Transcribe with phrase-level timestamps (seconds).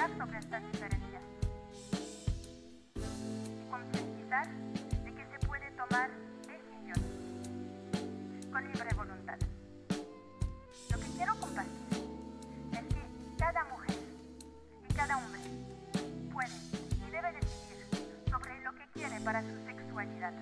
[0.00, 1.22] Concientizar sobre estas diferencias.
[2.94, 6.10] Y concientizar de que se puede tomar
[6.46, 7.02] decisiones
[8.50, 9.38] con libre voluntad.
[10.90, 11.86] Lo que quiero compartir
[12.72, 13.02] es que
[13.38, 13.96] cada mujer
[14.88, 15.40] y cada hombre
[16.32, 16.56] puede
[17.06, 20.32] y debe decidir sobre lo que quiere para su sexualidad,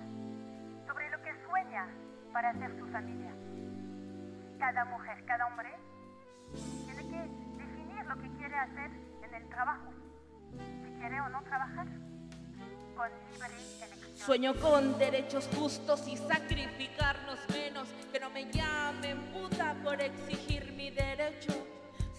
[0.87, 1.85] sobre lo que sueña
[2.31, 3.33] para hacer su familia.
[4.57, 5.08] Cada mujer,
[14.29, 17.87] Sueño con derechos justos y sacrificarnos menos.
[18.13, 21.51] Que no me llamen puta por exigir mi derecho.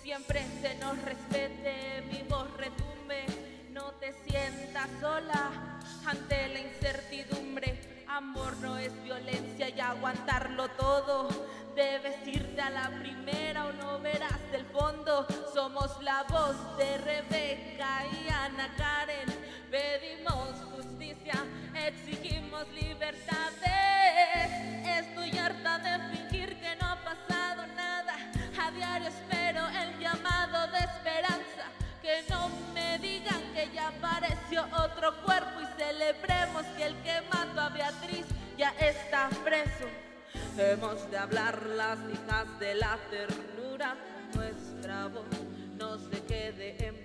[0.03, 3.26] Siempre se nos respete, mi voz retumbe.
[3.71, 8.04] No te sientas sola ante la incertidumbre.
[8.09, 11.28] Amor no es violencia y aguantarlo todo.
[11.77, 15.28] Debes irte a la primera o no verás del fondo.
[15.54, 19.28] Somos la voz de Rebeca y Ana Karen.
[19.71, 20.71] Pedimos
[21.86, 23.69] exigimos libertades.
[24.86, 28.14] Estoy harta de fingir que no ha pasado nada.
[28.60, 31.64] A diario espero el llamado de esperanza.
[32.03, 37.60] Que no me digan que ya apareció otro cuerpo y celebremos que el que mató
[37.60, 38.26] a Beatriz
[38.56, 39.86] ya está preso.
[40.56, 43.97] Hemos de hablar las hijas de la ternura,
[44.34, 45.26] nuestra voz
[45.78, 46.99] no se quede en.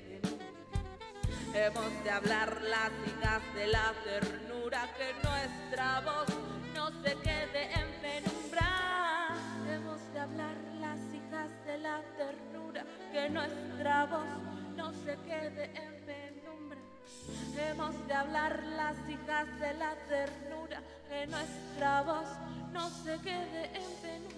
[1.56, 6.28] Hemos de hablar las hijas de la ternura, que nuestra voz
[6.74, 9.30] no se quede en penumbra.
[9.72, 12.84] Hemos de hablar las hijas de la ternura,
[13.14, 14.28] que nuestra voz
[14.76, 16.80] no se quede en penumbra.
[17.58, 22.28] Hemos de hablar las hijas de la ternura, que nuestra voz
[22.74, 24.36] no se quede en penumbra.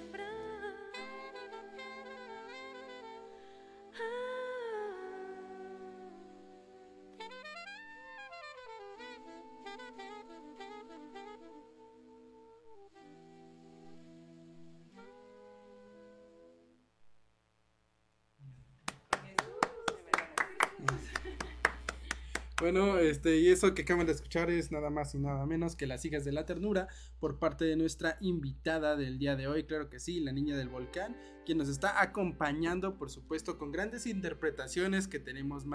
[22.60, 25.86] Bueno, este, y eso que acaban de escuchar es nada más y nada menos que
[25.86, 26.88] Las hijas de la ternura
[27.20, 30.68] por parte de nuestra invitada del día de hoy, claro que sí, la niña del
[30.68, 31.16] volcán,
[31.46, 35.66] quien nos está acompañando, por supuesto, con grandes interpretaciones que tenemos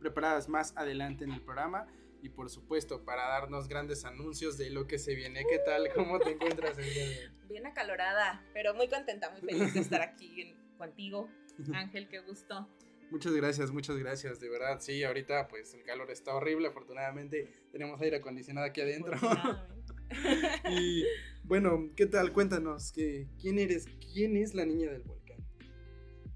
[0.00, 1.86] preparadas más adelante en el programa
[2.22, 5.44] y por supuesto para darnos grandes anuncios de lo que se viene.
[5.48, 5.92] ¿Qué tal?
[5.94, 7.32] ¿Cómo te encuentras el día de hoy?
[7.48, 11.28] Bien acalorada, pero muy contenta, muy feliz de estar aquí contigo.
[11.72, 12.68] Ángel, qué gusto.
[13.12, 14.80] Muchas gracias, muchas gracias, de verdad.
[14.80, 19.12] Sí, ahorita pues el calor está horrible, afortunadamente tenemos aire acondicionado aquí adentro.
[20.70, 21.04] Y
[21.42, 22.32] bueno, ¿qué tal?
[22.34, 23.86] Cuéntanos, que, ¿quién eres?
[24.12, 25.38] ¿Quién es la niña del volcán?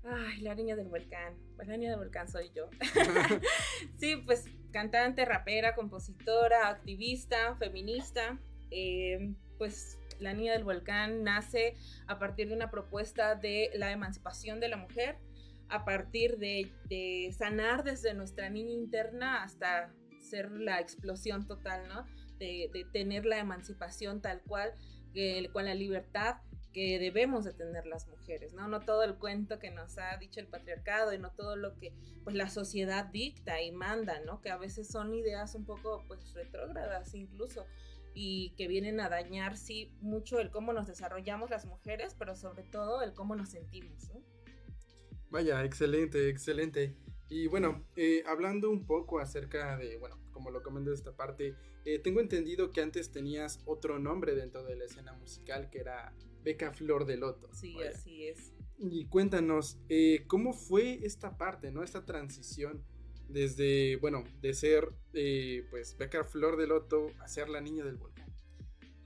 [0.05, 1.35] Ay, la niña del volcán.
[1.57, 2.71] Pues la niña del volcán soy yo.
[3.99, 8.39] sí, pues cantante, rapera, compositora, activista, feminista.
[8.71, 11.75] Eh, pues la niña del volcán nace
[12.07, 15.19] a partir de una propuesta de la emancipación de la mujer,
[15.69, 22.07] a partir de, sanar desde nuestra niña interna hasta ser la explosión total, ¿no?
[22.39, 24.73] De, tener la emancipación tal cual,
[25.53, 26.37] con la libertad
[26.73, 28.69] que debemos de tener las mujeres, ¿no?
[28.69, 31.95] No todo el cuento que nos ha dicho el patriarcado y no todo lo que
[32.23, 34.43] pues la sociedad dicta y manda, ¿no?
[34.43, 37.65] Que a veces son ideas un poco pues retrógradas incluso
[38.13, 42.63] y que vienen a dañar sí mucho el cómo nos desarrollamos las mujeres, pero sobre
[42.65, 44.11] todo el cómo nos sentimos.
[45.31, 46.95] Vaya, excelente, excelente.
[47.29, 51.57] Y bueno, eh, hablando un poco acerca de, bueno, como lo comento de esta parte,
[51.85, 56.15] eh, tengo entendido que antes tenías otro nombre dentro de la escena musical que era
[56.43, 57.49] Beca Flor de Loto.
[57.53, 57.91] Sí, Vaya.
[57.91, 58.53] así es.
[58.79, 61.83] Y cuéntanos, eh, ¿cómo fue esta parte, ¿no?
[61.83, 62.85] Esta transición
[63.29, 67.97] desde, bueno, de ser, eh, pues, Beca Flor de Loto a ser la niña del
[67.97, 68.33] volcán.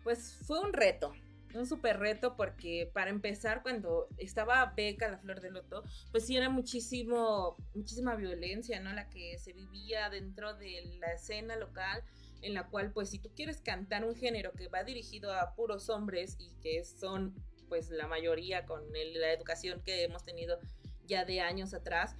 [0.02, 1.12] Pues fue un reto,
[1.54, 6.36] un súper reto porque para empezar cuando estaba Beca, la flor de loto, pues sí
[6.36, 8.92] era muchísimo, muchísima violencia, ¿no?
[8.92, 12.02] La que se vivía dentro de la escena local
[12.42, 15.88] en la cual pues si tú quieres cantar un género que va dirigido a puros
[15.90, 17.34] hombres y que son
[17.68, 20.58] pues la mayoría con la educación que hemos tenido
[21.06, 22.16] ya de años atrás,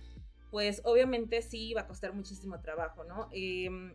[0.50, 3.28] pues obviamente sí iba a costar muchísimo trabajo, ¿no?
[3.32, 3.94] Em,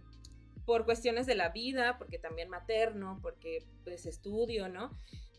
[0.65, 4.91] por cuestiones de la vida, porque también materno, porque pues estudio, ¿no?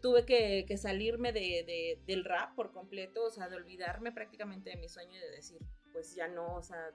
[0.06, 4.70] Tuve que, que salirme de, de- del rap por completo, o sea, de olvidarme prácticamente
[4.70, 5.58] de mi sueño y de decir,
[5.92, 6.92] pues ya no, o sea,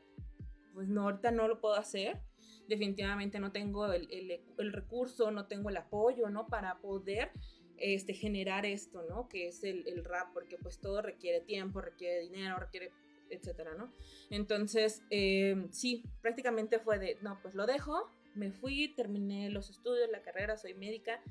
[0.74, 2.22] pues no, ahorita no lo puedo hacer.
[2.70, 6.48] Definitivamente no tengo el, el- el recurso, no tengo el apoyo, ¿no?
[6.48, 7.32] Para poder
[7.76, 9.28] este, generar esto, ¿no?
[9.28, 12.92] Que es el, el rap, porque pues todo requiere tiempo, requiere dinero, requiere,
[13.30, 13.92] etcétera, ¿no?
[14.30, 20.10] Entonces, eh, sí, prácticamente fue de, no, pues lo dejo, me fui, terminé los estudios,
[20.10, 21.22] la carrera, soy médica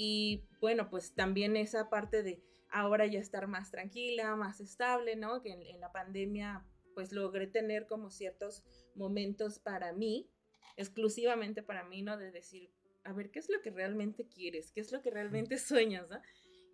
[0.00, 2.40] y bueno, pues también esa parte de
[2.70, 5.42] ahora ya estar más tranquila, más estable, ¿no?
[5.42, 6.64] Que en, en la pandemia
[6.94, 8.62] pues logré tener como ciertos
[8.94, 10.30] momentos para mí,
[10.76, 12.16] exclusivamente para mí, ¿no?
[12.16, 12.70] De decir,
[13.02, 14.70] a ver, ¿qué es lo que realmente quieres?
[14.70, 16.20] ¿Qué es lo que realmente sueñas, ¿no?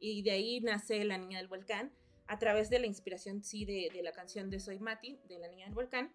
[0.00, 1.94] Y de ahí nace La Niña del Volcán,
[2.26, 5.48] a través de la inspiración, sí, de, de la canción de Soy Mati, de La
[5.48, 6.14] Niña del Volcán,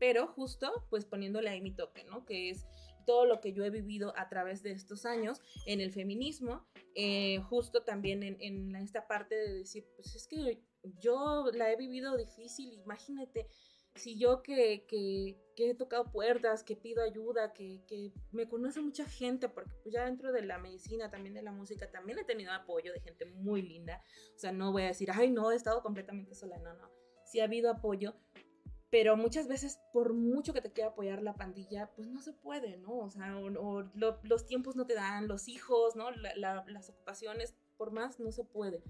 [0.00, 2.24] pero justo pues poniéndole ahí mi toque, ¿no?
[2.24, 2.66] Que es
[3.10, 6.64] todo lo que yo he vivido a través de estos años en el feminismo,
[6.94, 10.62] eh, justo también en, en esta parte de decir, pues es que
[11.00, 13.48] yo la he vivido difícil, imagínate,
[13.96, 18.80] si yo que, que, que he tocado puertas, que pido ayuda, que, que me conoce
[18.80, 22.24] mucha gente, porque pues ya dentro de la medicina, también de la música, también he
[22.24, 24.04] tenido apoyo de gente muy linda,
[24.36, 26.88] o sea, no voy a decir, ay, no, he estado completamente sola, no, no,
[27.24, 28.14] sí ha habido apoyo,
[28.90, 32.76] pero muchas veces por mucho que te quiera apoyar la pandilla, pues no se puede,
[32.78, 32.98] ¿no?
[32.98, 36.10] O sea, o, o lo- los tiempos no te dan, los hijos, ¿no?
[36.10, 38.82] La- la- las ocupaciones, por más no se puede.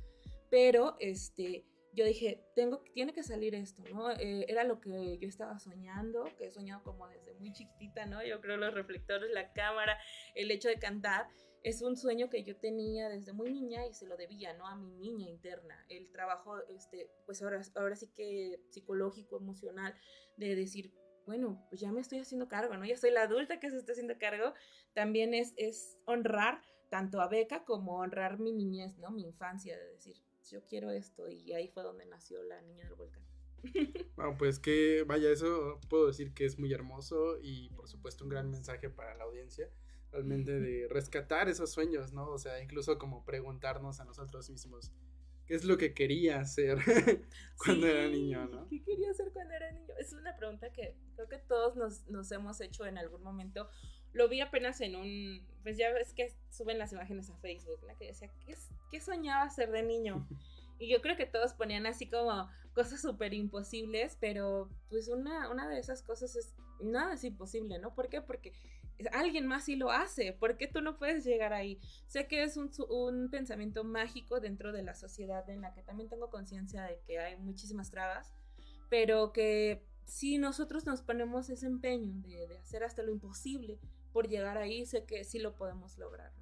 [0.51, 4.11] Pero, este, yo dije, tengo, tiene que salir esto, ¿no?
[4.13, 8.25] Eh, era lo que yo estaba soñando, que he soñado como desde muy chiquitita, ¿no?
[8.25, 9.99] Yo creo los reflectores, la cámara,
[10.35, 11.29] el hecho de cantar,
[11.63, 14.67] es un sueño que yo tenía desde muy niña y se lo debía, ¿no?
[14.67, 15.85] A mi niña interna.
[15.89, 19.95] El trabajo, este, pues ahora, ahora sí que psicológico, emocional,
[20.37, 20.93] de decir,
[21.27, 22.85] bueno, pues ya me estoy haciendo cargo, ¿no?
[22.85, 24.55] Ya soy la adulta que se está haciendo cargo.
[24.95, 29.11] También es, es honrar tanto a Beca como honrar mi niñez, ¿no?
[29.11, 30.17] Mi infancia, de decir,
[30.51, 31.29] yo quiero esto.
[31.29, 33.25] Y ahí fue donde nació la niña del volcán.
[34.17, 38.31] Bueno, pues que vaya, eso puedo decir que es muy hermoso y por supuesto un
[38.31, 39.71] gran mensaje para la audiencia,
[40.13, 42.29] realmente de rescatar esos sueños, ¿no?
[42.31, 44.93] O sea, incluso como preguntarnos a nosotros mismos,
[45.47, 46.79] ¿qué es lo que quería hacer
[47.65, 48.69] cuando era Sí, niño, ¿no?
[48.69, 49.95] ¿Qué quería hacer cuando era niño?
[49.99, 53.69] Es una pregunta que creo que todos nos, nos hemos hecho en algún momento.
[54.13, 57.97] Lo vi apenas en un, pues ya ves que suben las imágenes a Facebook, la
[57.97, 58.57] que decía, ¿qué,
[58.91, 60.27] qué soñaba ser de niño?
[60.81, 65.69] Y yo creo que todos ponían así como cosas súper imposibles, pero pues una, una
[65.69, 67.95] de esas cosas es, nada es imposible, ¿no?
[67.95, 68.23] ¿Por qué?
[68.23, 68.55] Porque
[69.13, 71.81] alguien más sí lo hace, ¿por qué tú no puedes llegar ahí?
[72.07, 76.09] Sé que es un, un pensamiento mágico dentro de la sociedad en la que también
[76.09, 78.33] tengo conciencia de que hay muchísimas trabas,
[78.89, 83.79] pero que si nosotros nos ponemos ese empeño de, de hacer hasta lo imposible
[84.13, 86.33] por llegar ahí, sé que sí lo podemos lograr.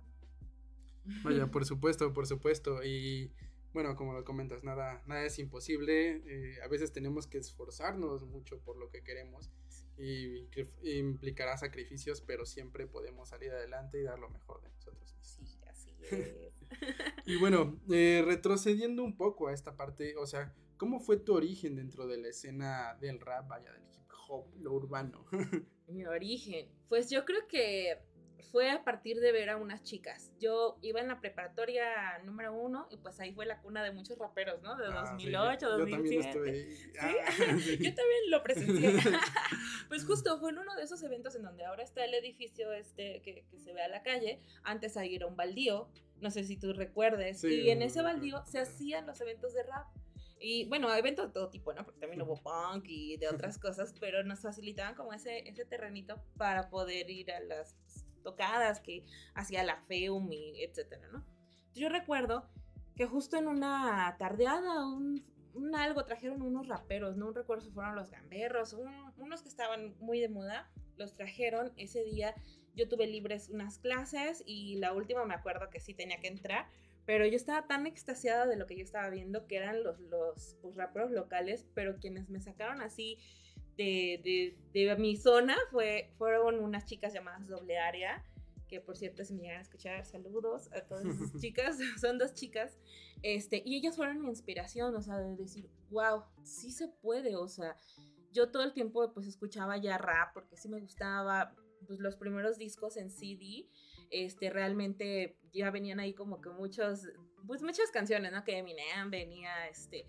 [1.24, 2.82] Vaya, por supuesto, por supuesto.
[2.84, 3.32] Y
[3.72, 6.22] bueno, como lo comentas, nada, nada es imposible.
[6.26, 9.50] eh, a veces tenemos que esforzarnos mucho por lo que queremos
[9.98, 10.48] y
[10.84, 15.48] implicará sacrificios, pero siempre podemos salir adelante y dar lo mejor de nosotros mismos.
[15.48, 16.34] Sí, así es.
[17.26, 21.76] Y bueno, eh, retrocediendo un poco a esta parte, o sea, ¿cómo fue tu origen
[21.76, 25.26] dentro de la escena del rap, vaya, del hip hop, lo urbano?
[25.88, 26.70] Mi origen.
[26.88, 27.98] Pues yo creo que
[28.50, 30.30] fue a partir de ver a unas chicas.
[30.40, 34.18] Yo iba en la preparatoria número uno y pues ahí fue la cuna de muchos
[34.18, 34.76] raperos, ¿no?
[34.76, 36.28] De Ah, sí, 2008, yo, yo también 2007.
[36.28, 37.16] estuve ahí.
[37.24, 37.78] Ah, sí.
[37.78, 38.92] Yo también lo presencié.
[39.88, 43.20] pues justo fue en uno de esos eventos en donde ahora está el edificio este
[43.22, 44.40] que, que se ve a la calle.
[44.62, 45.88] Antes ahí era un baldío,
[46.20, 47.40] no sé si tú recuerdes.
[47.40, 49.86] Sí, y en ese baldío se hacían los eventos de rap.
[50.40, 51.84] Y bueno, eventos de todo tipo, ¿no?
[51.84, 56.22] Porque también hubo punk y de otras cosas, pero nos facilitaban como ese, ese terrenito
[56.36, 57.74] para poder ir a las
[58.22, 61.24] tocadas que hacía la FEUM y etcétera, ¿no?
[61.74, 62.48] Yo recuerdo
[62.96, 67.94] que justo en una tardeada, un, un algo, trajeron unos raperos, no recuerdo si fueron
[67.94, 72.34] los gamberros, un- unos que estaban muy de moda, los trajeron ese día.
[72.74, 76.66] Yo tuve libres unas clases y la última me acuerdo que sí tenía que entrar,
[77.06, 80.56] pero yo estaba tan extasiada de lo que yo estaba viendo que eran los, los
[80.60, 83.18] pues, raperos locales, pero quienes me sacaron así
[83.78, 84.20] de,
[84.74, 88.24] de, de mi zona fue, fueron unas chicas llamadas Doble Área,
[88.68, 92.34] que por cierto, si me llegan a escuchar, saludos a todas esas chicas, son dos
[92.34, 92.76] chicas,
[93.22, 97.48] este, y ellas fueron mi inspiración, o sea, de decir, wow, sí se puede, o
[97.48, 97.76] sea,
[98.32, 101.54] yo todo el tiempo pues escuchaba ya rap porque sí me gustaba,
[101.86, 103.68] pues los primeros discos en CD,
[104.10, 107.06] este, realmente ya venían ahí como que muchos,
[107.46, 108.44] pues muchas canciones, ¿no?
[108.44, 110.04] Que Eminem venía, este,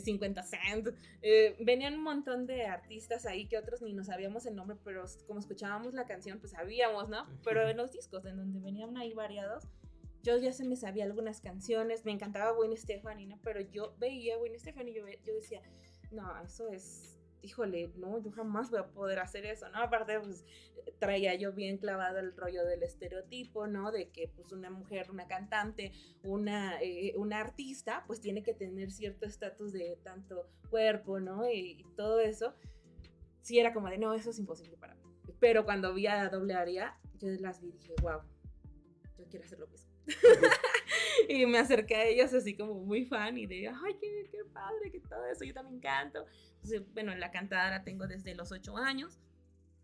[0.00, 0.88] 50 Cent,
[1.22, 5.04] eh, venían un montón de artistas ahí que otros ni nos sabíamos el nombre, pero
[5.26, 7.26] como escuchábamos la canción, pues sabíamos, ¿no?
[7.44, 9.64] Pero en los discos, en donde venían ahí variados,
[10.22, 13.38] yo ya se me sabía algunas canciones, me encantaba Gwen Stefani, ¿no?
[13.42, 15.60] Pero yo veía a Gwen Stefani y yo, yo decía,
[16.10, 19.78] no, eso es, híjole, no, yo jamás voy a poder hacer eso, ¿no?
[19.78, 20.44] Aparte, pues
[20.98, 23.92] traía yo bien clavado el rollo del estereotipo, ¿no?
[23.92, 28.90] De que pues una mujer, una cantante, una, eh, una artista, pues tiene que tener
[28.90, 31.48] cierto estatus de tanto cuerpo, ¿no?
[31.48, 32.54] Y, y todo eso.
[33.42, 35.02] Sí era como de, no, eso es imposible para mí.
[35.38, 38.20] Pero cuando vi a Doble Aria, yo las vi y dije, wow,
[39.18, 39.90] yo quiero hacer lo mismo.
[41.28, 44.90] y me acerqué a ellos así como muy fan y de, ay, qué, qué padre,
[44.90, 46.24] que todo eso, yo también canto.
[46.54, 49.18] Entonces, bueno, en la cantada la tengo desde los ocho años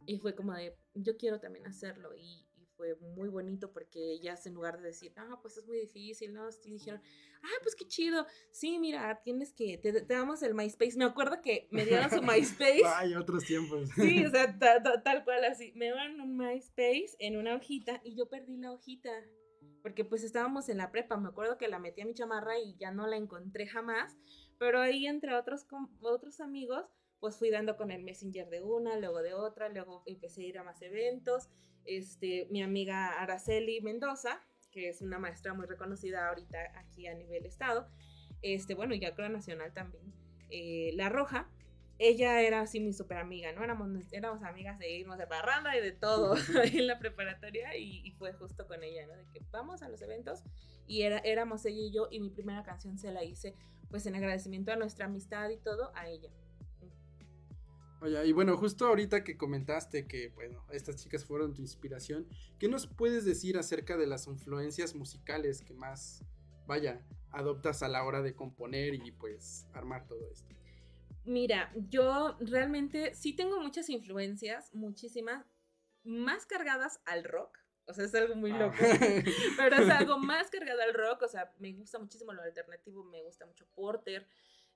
[0.06, 4.46] y fue como de, yo quiero también hacerlo y, y fue muy bonito porque ellas
[4.46, 6.50] en lugar de decir, ah, pues es muy difícil, ¿no?
[6.50, 7.02] Sí dijeron,
[7.42, 10.96] ah, pues qué chido, sí, mira, tienes que, te, te damos el MySpace.
[10.96, 12.82] Me acuerdo que me dieron su MySpace.
[12.87, 13.90] Ay, otros tiempos.
[13.94, 15.72] Sí, o sea, ta- ta- tal cual así.
[15.76, 19.10] Me dieron un MySpace en una hojita y yo perdí la hojita.
[19.82, 21.16] Porque pues estábamos en la prepa.
[21.16, 24.16] Me acuerdo que la metí a mi chamarra y ya no la encontré jamás.
[24.58, 25.66] Pero ahí entre otros,
[26.00, 26.84] otros amigos,
[27.18, 30.58] pues fui dando con el Messenger de una, luego de otra, luego empecé a ir
[30.58, 31.49] a más eventos.
[31.84, 37.46] Este, mi amiga Araceli Mendoza, que es una maestra muy reconocida ahorita aquí a nivel
[37.46, 37.88] estado,
[38.42, 40.14] este, bueno, ya creo nacional también,
[40.50, 41.50] eh, La Roja,
[42.02, 43.62] ella era así mi super amiga, ¿no?
[43.62, 48.12] Éramos, éramos amigas de irnos de parranda y de todo en la preparatoria y, y
[48.12, 49.14] fue justo con ella, ¿no?
[49.16, 50.42] De que vamos a los eventos
[50.87, 53.54] y era, éramos ella y yo y mi primera canción se la hice
[53.90, 56.30] pues en agradecimiento a nuestra amistad y todo a ella.
[58.00, 62.26] Oye, y bueno, justo ahorita que comentaste que, bueno, estas chicas fueron tu inspiración,
[62.59, 66.25] ¿qué nos puedes decir acerca de las influencias musicales que más,
[66.66, 70.59] vaya, adoptas a la hora de componer y pues armar todo esto?
[71.24, 75.44] Mira, yo realmente sí tengo muchas influencias, muchísimas,
[76.02, 77.58] más cargadas al rock.
[77.86, 78.76] O sea, es algo muy loco.
[78.80, 78.98] Ah.
[79.56, 81.22] Pero es algo más cargado al rock.
[81.22, 84.26] O sea, me gusta muchísimo lo alternativo, me gusta mucho Porter,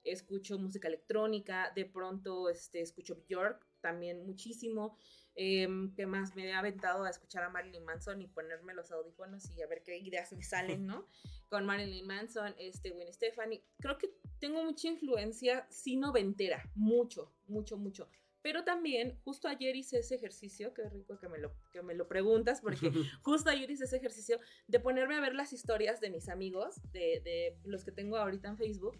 [0.02, 4.98] escucho música electrónica, de pronto este, escucho Björk también muchísimo.
[5.36, 9.50] Em, que más me he aventado a escuchar a Marilyn Manson y ponerme los audífonos
[9.50, 11.08] y a ver qué ideas me salen, ¿no?
[11.48, 13.60] Con Marilyn Manson, este, Gwen Stefani.
[13.80, 18.08] Creo que tengo mucha influencia, sí, noventera, mucho, mucho, mucho.
[18.42, 22.06] Pero también, justo ayer hice ese ejercicio, qué rico que me lo, que me lo
[22.06, 24.38] preguntas, porque justo ayer hice ese ejercicio
[24.68, 28.48] de ponerme a ver las historias de mis amigos, de, de los que tengo ahorita
[28.48, 28.96] en Facebook,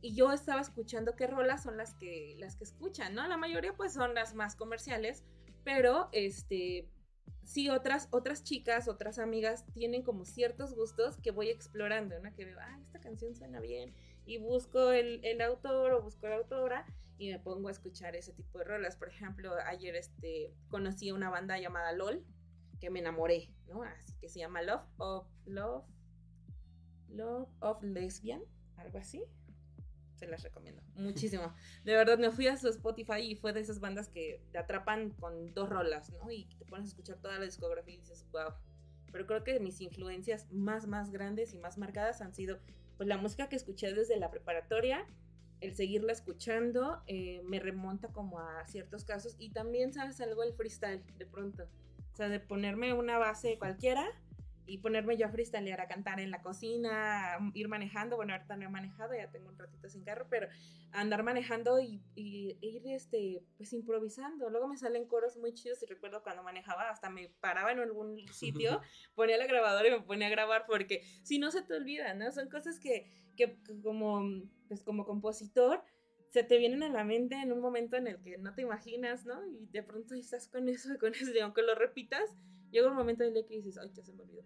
[0.00, 3.26] y yo estaba escuchando qué rolas son las que, las que escuchan, ¿no?
[3.26, 5.24] La mayoría pues son las más comerciales,
[5.68, 6.88] pero este,
[7.44, 12.34] sí, otras, otras chicas, otras amigas tienen como ciertos gustos que voy explorando, ¿no?
[12.34, 13.92] Que veo, ah, esta canción suena bien,
[14.24, 16.86] y busco el, el autor o busco la autora
[17.18, 18.96] y me pongo a escuchar ese tipo de rolas.
[18.96, 22.24] Por ejemplo, ayer este, conocí una banda llamada LOL,
[22.80, 23.82] que me enamoré, ¿no?
[23.82, 25.84] Así que se llama Love of Love,
[27.10, 28.40] Love of Lesbian,
[28.76, 29.22] algo así.
[30.18, 31.54] Se las recomiendo muchísimo.
[31.84, 35.10] De verdad, me fui a su Spotify y fue de esas bandas que te atrapan
[35.10, 36.30] con dos rolas, ¿no?
[36.30, 38.52] Y te pones a escuchar toda la discografía y dices, wow.
[39.12, 42.58] Pero creo que mis influencias más, más grandes y más marcadas han sido,
[42.96, 45.06] pues, la música que escuché desde la preparatoria
[45.60, 50.42] el seguirla escuchando eh, me remonta como a ciertos casos y también, ¿sabes algo?
[50.42, 51.64] El freestyle, de pronto.
[52.12, 54.06] O sea, de ponerme una base cualquiera
[54.68, 58.16] y ponerme yo a freestylear, a cantar en la cocina, a ir manejando.
[58.16, 60.46] Bueno, ahorita no he manejado, ya tengo un ratito sin carro, pero
[60.92, 64.50] andar manejando y, y ir este, pues improvisando.
[64.50, 68.18] Luego me salen coros muy chidos y recuerdo cuando manejaba, hasta me paraba en algún
[68.28, 68.80] sitio,
[69.14, 72.30] ponía la grabadora y me ponía a grabar porque si no se te olvida, ¿no?
[72.30, 74.22] Son cosas que, que, como,
[74.68, 75.82] pues como compositor
[76.30, 79.24] se te vienen a la mente en un momento en el que no te imaginas,
[79.24, 79.46] ¿no?
[79.46, 82.36] Y de pronto estás con eso, con eso, aunque lo repitas,
[82.70, 84.42] llega un momento del día que dices, ay, ya se me olvidó.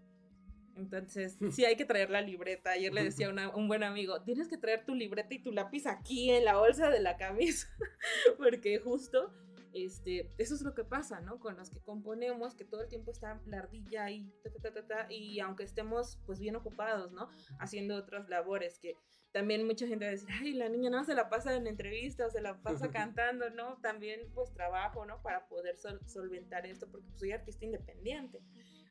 [0.76, 2.71] Entonces, sí hay que traer la libreta.
[2.71, 5.52] Ayer le decía a una- un buen amigo, tienes que traer tu libreta y tu
[5.52, 7.69] lápiz aquí en la bolsa de la camisa,
[8.38, 9.33] porque justo,
[9.75, 11.38] este, eso es lo que pasa, ¿no?
[11.41, 15.07] Con los que componemos, que todo el tiempo está la ardilla ahí, ta, ta, ta,
[15.11, 17.29] y aunque estemos, pues, bien ocupados, ¿no?
[17.59, 18.97] Haciendo otras labores que
[19.33, 22.33] también mucha gente va a decir, ay, la niña no se la pasa en entrevistas,
[22.33, 23.79] se la pasa cantando, ¿no?
[23.81, 25.23] También, pues, trabajo, ¿no?
[25.23, 28.41] Para poder sol- solventar esto, porque pues, soy artista independiente.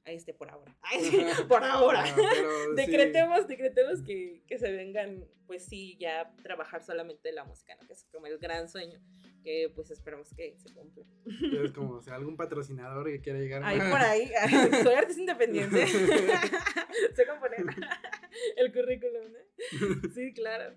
[0.03, 0.75] Este, por ahora.
[0.81, 2.03] Ay, sí, por ahora.
[2.05, 2.75] Ah, pero sí.
[2.75, 7.85] decretemos, decretemos que, que se vengan, pues sí, ya trabajar solamente la música, ¿no?
[7.87, 8.99] Que es como el gran sueño,
[9.43, 11.05] que pues esperamos que se cumpla.
[11.63, 13.61] Es como, o sea, algún patrocinador que quiera llegar.
[13.63, 14.31] Ahí por ahí,
[14.83, 15.85] soy artista independiente.
[15.85, 17.63] sé componer
[18.57, 20.09] el currículum, ¿no?
[20.13, 20.75] Sí, claro.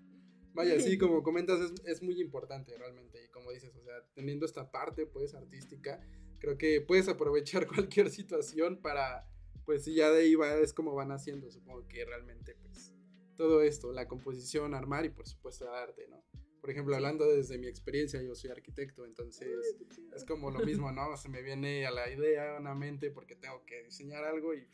[0.55, 3.25] Vaya, sí, como comentas, es, es muy importante realmente.
[3.25, 6.01] Y como dices, o sea, teniendo esta parte, pues, artística,
[6.39, 9.29] creo que puedes aprovechar cualquier situación para,
[9.65, 12.93] pues, si ya de ahí va, es como van haciendo, supongo que realmente, pues,
[13.37, 16.23] todo esto, la composición, armar y, por supuesto, el arte, ¿no?
[16.61, 19.77] Por ejemplo, hablando desde mi experiencia, yo soy arquitecto, entonces
[20.15, 21.15] es como lo mismo, ¿no?
[21.17, 24.67] Se me viene a la idea, a una mente, porque tengo que diseñar algo y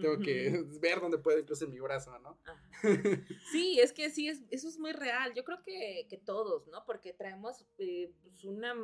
[0.00, 0.50] tengo que
[0.80, 2.38] ver dónde puede incluso en mi brazo, ¿no?
[3.52, 5.34] Sí, es que sí, es, eso es muy real.
[5.34, 6.84] Yo creo que, que todos, ¿no?
[6.86, 8.74] Porque traemos eh, pues una,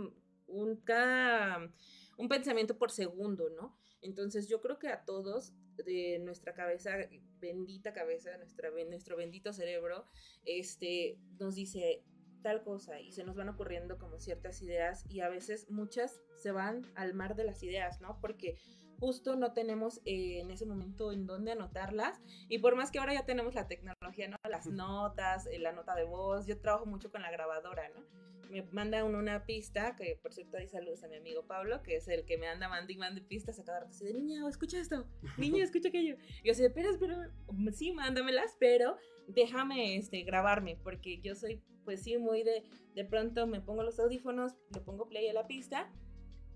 [0.47, 1.71] un, cada,
[2.17, 3.77] un pensamiento por segundo, ¿no?
[4.03, 6.97] Entonces yo creo que a todos de nuestra cabeza,
[7.41, 10.05] bendita cabeza, nuestra, nuestro bendito cerebro,
[10.45, 12.05] este, nos dice
[12.43, 16.53] tal cosa y se nos van ocurriendo como ciertas ideas y a veces muchas se
[16.53, 18.19] van al mar de las ideas, ¿no?
[18.21, 18.59] Porque
[18.99, 23.15] justo no tenemos eh, en ese momento en dónde anotarlas y por más que ahora
[23.15, 24.37] ya tenemos la tecnología, ¿no?
[24.49, 28.05] Las notas, eh, la nota de voz, yo trabajo mucho con la grabadora, ¿no?
[28.51, 31.97] Me manda uno una pista, que por cierto ahí saludos a mi amigo Pablo, que
[31.97, 34.49] es el que me anda mandando y mandando pistas a cada rato, así de, niña,
[34.49, 35.07] escucha esto,
[35.39, 36.17] niña, escucha aquello.
[36.43, 37.31] Y yo así de, espera, espera,
[37.73, 42.63] sí, mándamelas, pero déjame este, grabarme, porque yo soy, pues sí, muy de,
[42.95, 45.91] de pronto me pongo los audífonos, le pongo play a la pista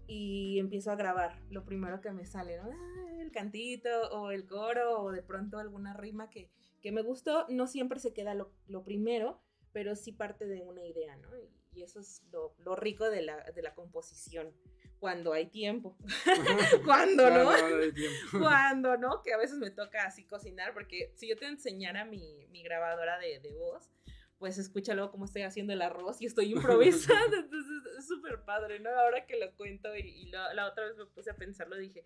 [0.09, 2.71] y empiezo a grabar lo primero que me sale, ¿no?
[2.71, 7.47] Ah, el cantito o el coro o de pronto alguna rima que, que me gustó.
[7.49, 9.41] No siempre se queda lo, lo primero,
[9.73, 11.29] pero sí parte de una idea, ¿no?
[11.39, 14.53] Y, y eso es lo, lo rico de la, de la composición,
[14.99, 15.97] cuando hay tiempo.
[16.85, 18.17] cuando no, Claro, tiempo.
[18.41, 22.47] cuando no, que a veces me toca así cocinar, porque si yo te enseñara mi,
[22.51, 23.91] mi grabadora de, de voz,
[24.39, 28.81] pues escucha luego cómo estoy haciendo el arroz y estoy improvisando, entonces es súper padre,
[28.81, 28.91] ¿no?
[28.91, 32.05] Ahora que lo cuento y, y la, la otra vez me puse a pensarlo, dije,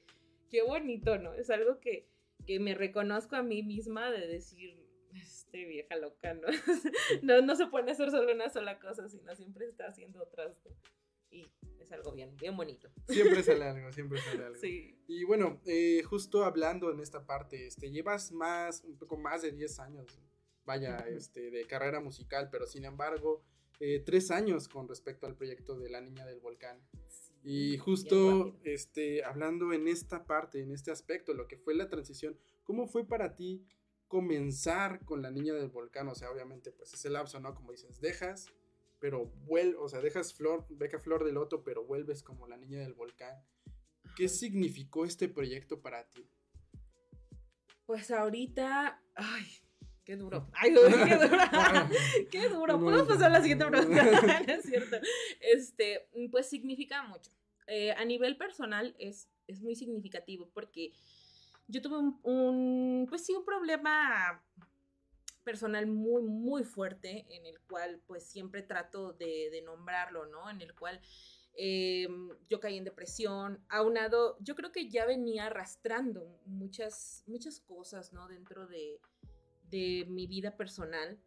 [0.51, 1.33] qué bonito, ¿no?
[1.35, 2.09] Es algo que,
[2.47, 4.83] que me reconozco a mí misma de decir,
[5.15, 6.49] este vieja loca, ¿no?
[7.23, 10.71] no, no se puede hacer solo una sola cosa, sino siempre está haciendo otras, ¿no?
[11.31, 12.91] Y es algo bien, bien bonito.
[13.09, 14.59] Siempre sale algo, siempre sale algo.
[14.59, 14.99] Sí.
[15.07, 19.53] Y bueno, eh, justo hablando en esta parte, este, llevas más, un poco más de
[19.53, 20.21] 10 años,
[20.65, 23.43] vaya, este, de carrera musical, pero sin embargo,
[23.81, 26.81] eh, tres años con respecto al proyecto de La Niña del Volcán.
[27.45, 32.39] Y justo, este, hablando en esta parte, en este aspecto, lo que fue la transición,
[32.63, 33.67] ¿cómo fue para ti
[34.07, 36.07] comenzar con La Niña del Volcán?
[36.09, 37.55] O sea, obviamente, pues ese lapso, ¿no?
[37.55, 38.47] Como dices, dejas,
[39.01, 42.79] pero vuelves, o sea, dejas flor, beca flor de loto, pero vuelves como La Niña
[42.79, 43.35] del Volcán.
[44.15, 46.25] ¿Qué significó este proyecto para ti?
[47.87, 49.62] Pues ahorita, ay,
[50.05, 50.49] qué duro.
[50.53, 50.75] Ay,
[51.09, 51.39] qué duro.
[52.31, 52.81] qué duro.
[52.81, 54.03] Podemos pasar a la siguiente pregunta.
[54.47, 54.97] No es cierto.
[55.41, 57.31] Este, pues significa mucho.
[57.67, 60.93] Eh, a nivel personal es, es muy significativo porque
[61.69, 64.43] yo tuve un, un, pues sí, un problema
[65.45, 70.51] personal muy, muy fuerte en el cual pues siempre trato de, de nombrarlo, ¿no?
[70.51, 71.01] En el cual
[71.55, 72.09] eh,
[72.49, 78.27] yo caí en depresión, aunado, yo creo que ya venía arrastrando muchas, muchas cosas, ¿no?
[78.29, 79.01] Dentro de,
[79.73, 81.19] de mi vida personal,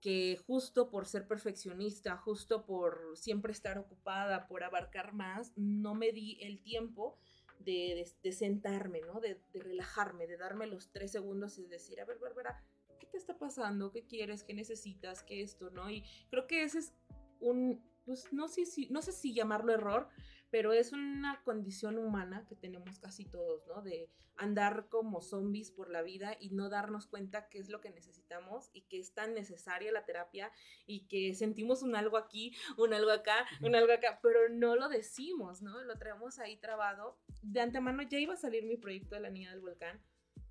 [0.00, 6.12] que justo por ser perfeccionista, justo por siempre estar ocupada, por abarcar más, no me
[6.12, 7.18] di el tiempo
[7.58, 9.20] de, de- de sentarme, ¿no?
[9.20, 12.62] De, relajarme, de darme los tres segundos y decir, a ver, Bárbara,
[13.00, 13.90] ¿qué te está pasando?
[13.90, 14.44] ¿Qué quieres?
[14.44, 15.24] ¿Qué necesitas?
[15.24, 15.70] ¿Qué esto?
[15.70, 15.90] ¿No?
[15.90, 16.94] Y creo que ese es
[17.40, 20.08] un, pues no sé si, no sé si llamarlo error,
[20.50, 23.82] pero es una condición humana que tenemos casi todos, ¿no?
[23.82, 27.90] De andar como zombies por la vida y no darnos cuenta qué es lo que
[27.90, 30.52] necesitamos y que es tan necesaria la terapia
[30.86, 34.88] y que sentimos un algo aquí, un algo acá, un algo acá, pero no lo
[34.88, 35.82] decimos, ¿no?
[35.82, 37.18] Lo traemos ahí trabado.
[37.42, 40.00] De antemano ya iba a salir mi proyecto de la niña del volcán,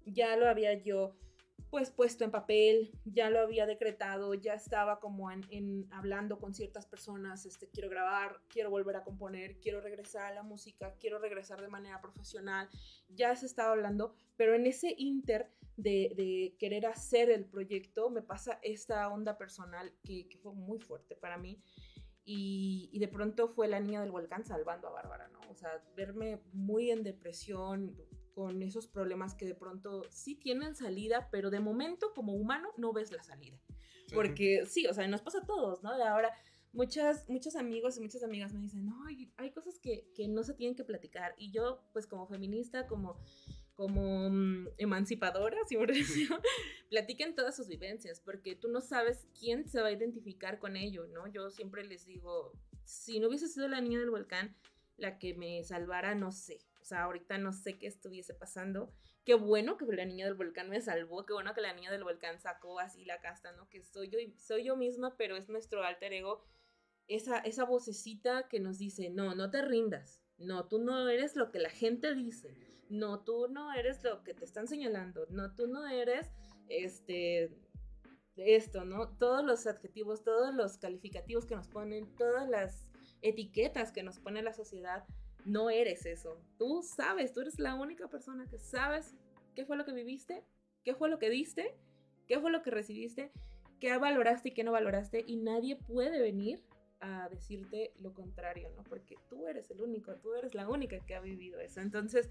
[0.06, 1.16] ya lo había yo
[1.70, 6.86] pues puesto en papel, ya lo había decretado, ya estaba como en, hablando con ciertas
[6.86, 11.62] personas, este, quiero grabar, quiero volver a componer, quiero regresar a la música, quiero regresar
[11.62, 12.70] de manera profesional,
[13.10, 18.60] ya se estaba hablando, pero en ese inter de, querer hacer el proyecto me pasa
[18.64, 21.62] esta onda personal que, que fue muy fuerte para mí.
[22.30, 25.40] Y, y, de pronto fue la niña del volcán salvando a Bárbara, ¿no?
[25.50, 27.96] O sea, verme muy en depresión,
[28.38, 32.94] con esos problemas que de pronto sí tienen salida, pero de momento como humano no
[32.94, 33.58] ves la salida.
[34.06, 34.14] Sí.
[34.14, 35.98] Porque sí, o sea, nos pasa a todos, ¿no?
[35.98, 36.32] De ahora
[36.72, 40.44] muchas, muchos amigos y muchas amigas me dicen, no, hay, hay cosas que, que, no
[40.44, 41.34] se tienen que platicar.
[41.40, 43.18] Y yo, pues como feminista, como,
[43.74, 46.40] como um, emancipadora, si por decirlo,
[46.92, 51.08] platiquen todas sus vivencias, porque tú no sabes quién se va a identificar con ello,
[51.08, 51.26] ¿no?
[51.26, 52.52] Yo siempre les digo,
[52.84, 54.56] si no hubiese sido la niña del volcán
[54.96, 58.94] la que me salvara, no sé, sea, ahorita no sé qué estuviese pasando.
[59.26, 62.04] Qué bueno que la niña del volcán me salvó, qué bueno que la niña del
[62.04, 63.70] volcán sacó así la casta, ¿no?
[63.70, 66.46] Que soy yo, soy yo misma, pero es nuestro alter ego.
[67.08, 70.22] Esa, esa vocecita que nos dice, no, no te rindas.
[70.38, 72.56] No, tú no eres lo que la gente dice.
[72.90, 75.26] No, tú no eres lo que te están señalando.
[75.30, 76.32] No, tú no eres
[76.70, 77.58] este
[78.38, 79.10] esto, ¿no?
[79.18, 82.88] Todos los adjetivos, todos los calificativos que nos ponen, todas las
[83.22, 85.06] etiquetas que nos pone la sociedad
[85.48, 86.42] no eres eso.
[86.58, 89.16] Tú sabes, tú eres la única persona que sabes
[89.56, 90.44] qué fue lo que viviste,
[90.84, 91.76] qué fue lo que diste,
[92.28, 93.32] qué fue lo que recibiste,
[93.80, 96.62] qué valoraste y qué no valoraste, y nadie puede venir
[97.00, 98.84] a decirte lo contrario, ¿no?
[98.84, 101.80] Porque tú eres el único, tú eres la única que ha vivido eso.
[101.80, 102.30] Entonces,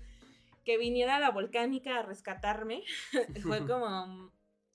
[0.65, 2.83] que viniera la volcánica a rescatarme
[3.43, 4.31] fue como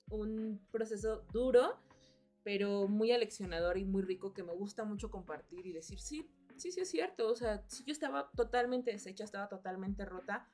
[0.08, 1.76] un proceso duro,
[2.42, 6.28] pero muy aleccionador y muy rico que me gusta mucho compartir y decir, sí,
[6.62, 7.28] sí, sí es cierto.
[7.28, 10.48] O sea, si yo estaba totalmente deshecha, estaba totalmente rota,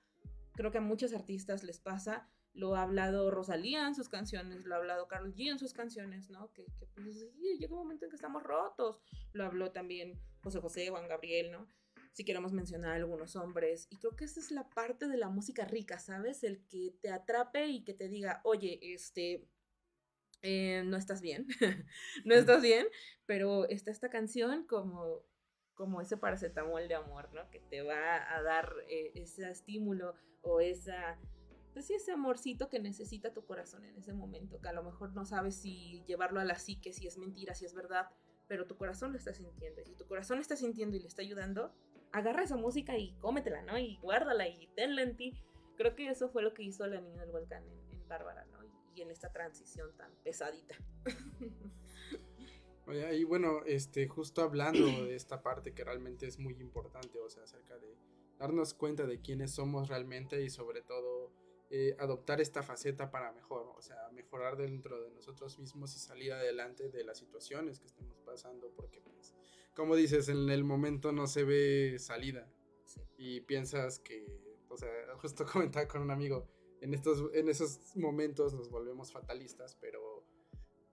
[0.55, 2.29] creo que a muchos artistas les pasa.
[2.55, 6.31] Lo ha hablado Rosalía en sus canciones, lo ha hablado Carol G en sus canciones,
[6.31, 6.51] ¿no?
[6.55, 9.01] Que, que pues, sí, llega un momento en que estamos rotos.
[9.33, 11.69] Lo habló también José José, Juan Gabriel, ¿no?
[12.15, 13.87] Si queremos mencionar a algunos hombres.
[13.91, 16.43] Y creo que esa es la parte de la música rica, ¿sabes?
[16.43, 19.47] El que te atrape y que te diga, oye, este,
[20.43, 21.47] eh, no estás bien,
[22.25, 22.87] no estás bien,
[23.27, 25.23] pero está esta canción como
[25.79, 27.49] como ese paracetamol de amor, ¿no?
[27.51, 31.17] Que te va a dar eh, ese estímulo o esa,
[31.73, 35.15] pues sí, ese amorcito que necesita tu corazón en ese momento, que a lo mejor
[35.15, 38.09] no sabes si llevarlo a la psique, si es mentira, si es verdad,
[38.49, 39.81] pero tu corazón lo está sintiendo.
[39.81, 41.73] Y si tu corazón lo está sintiendo y le está ayudando,
[42.11, 43.79] agarra esa música y cómetela, ¿no?
[43.79, 45.41] Y guárdala y tenla en ti.
[45.77, 48.59] Creo que eso fue lo que hizo la niña del volcán en, Bárbara, ¿no?
[48.95, 50.75] Y en esta transición tan pesadita.
[53.13, 57.43] Y bueno, este, justo hablando de esta parte que realmente es muy importante, o sea,
[57.43, 57.97] acerca de
[58.39, 61.33] darnos cuenta de quiénes somos realmente y sobre todo
[61.71, 66.33] eh, adoptar esta faceta para mejor, o sea, mejorar dentro de nosotros mismos y salir
[66.33, 69.35] adelante de las situaciones que estemos pasando, porque pues,
[69.75, 72.51] como dices, en el momento no se ve salida
[72.87, 73.03] sí.
[73.19, 76.49] y piensas que, o sea, justo comentaba con un amigo,
[76.81, 80.18] en, estos, en esos momentos nos volvemos fatalistas, pero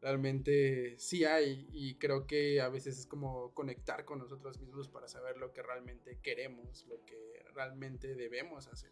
[0.05, 5.07] realmente sí hay y creo que a veces es como conectar con nosotros mismos para
[5.07, 8.91] saber lo que realmente queremos, lo que realmente debemos hacer.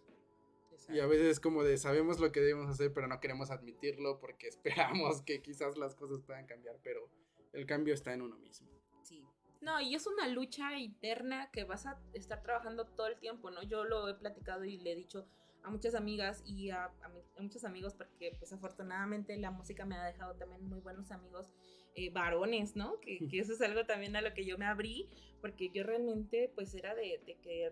[0.71, 0.95] Exacto.
[0.95, 4.19] Y a veces es como de sabemos lo que debemos hacer, pero no queremos admitirlo
[4.19, 4.47] porque
[4.88, 7.08] esperamos que quizás las cosas puedan cambiar, pero
[7.52, 8.67] el cambio está en uno mismo.
[9.04, 9.23] Sí.
[9.62, 13.62] No, y es una lucha interna que vas a estar trabajando todo el tiempo, ¿no?
[13.62, 15.28] Yo lo he platicado y le he dicho,
[15.63, 16.91] a muchas amigas y a, a,
[17.38, 21.49] a, muchos amigos porque pues afortunadamente la música me ha dejado también muy buenos amigos
[21.95, 22.99] eh, varones, ¿no?
[22.99, 25.10] Que, que, eso es algo también a lo que yo me abrí
[25.41, 27.69] porque yo realmente pues era de, de que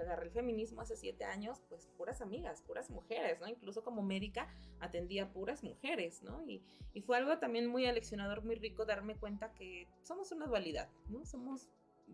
[0.00, 3.48] agarré el feminismo hace siete años pues puras amigas, puras mujeres, ¿no?
[3.48, 4.46] Incluso como médica
[4.80, 6.44] atendía puras mujeres, ¿no?
[6.46, 10.90] Y, y fue algo también muy aleccionador, muy rico darme cuenta que somos una dualidad,
[11.08, 11.24] ¿no?
[11.24, 11.68] Somos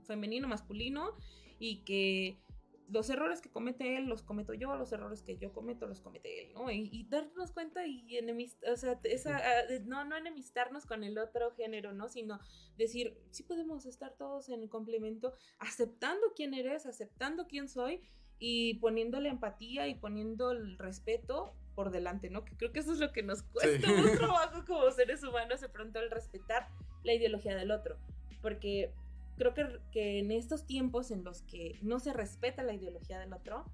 [0.05, 1.17] femenino, masculino
[1.59, 2.39] y que
[2.91, 6.45] los errores que comete él los cometo yo, los errores que yo cometo los comete
[6.47, 6.71] él, ¿no?
[6.71, 9.41] Y, y darnos cuenta y enemistar, o sea, esa,
[9.85, 12.09] no, no enemistarnos con el otro género, ¿no?
[12.09, 12.41] Sino
[12.77, 18.03] decir, sí podemos estar todos en el complemento, aceptando quién eres, aceptando quién soy
[18.39, 22.45] y poniendo la empatía y poniendo el respeto por delante, ¿no?
[22.45, 23.93] Que creo que eso es lo que nos cuesta Sí.
[23.93, 26.69] un trabajo como seres humanos de pronto el respetar
[27.05, 27.97] la ideología del otro.
[28.43, 28.93] Porque
[29.39, 33.33] creo que, que en estos tiempos en los que no se respeta la ideología del
[33.33, 33.65] otro,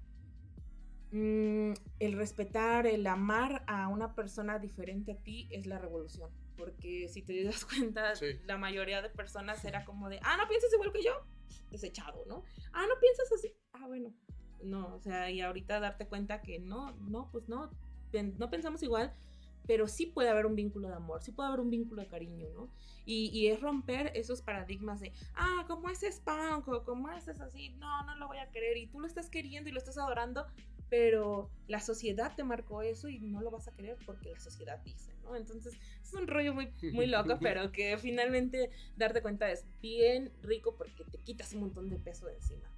[1.11, 6.29] mm, el respetar, el amar a una persona diferente a ti es la revolución.
[6.57, 8.27] Porque si te das cuenta, Sí.
[8.45, 11.11] la mayoría de personas era como de, ah, no piensas igual que yo,
[11.71, 12.43] desechado, ¿no?
[12.71, 14.13] Ah, no piensas así, ah, bueno.
[14.63, 17.69] No, o sea, y ahorita darte cuenta que no, no, pues no,
[18.37, 19.13] no pensamos igual,
[19.67, 22.47] pero sí puede haber un vínculo de amor, sí puede haber un vínculo de cariño,
[22.53, 22.69] ¿no?
[23.05, 27.31] Y, y es romper esos paradigmas de, ah, como ese es punk, o como ese
[27.31, 29.79] es así, no, no lo voy a querer, y tú lo estás queriendo y lo
[29.79, 30.45] estás adorando,
[30.89, 34.79] pero la sociedad te marcó eso y no lo vas a querer porque la sociedad
[34.83, 35.35] dice, ¿no?
[35.35, 35.73] Entonces
[36.03, 41.03] es un rollo muy, muy loco, pero que finalmente darte cuenta es bien rico porque
[41.05, 42.69] te quitas un montón de peso de encima.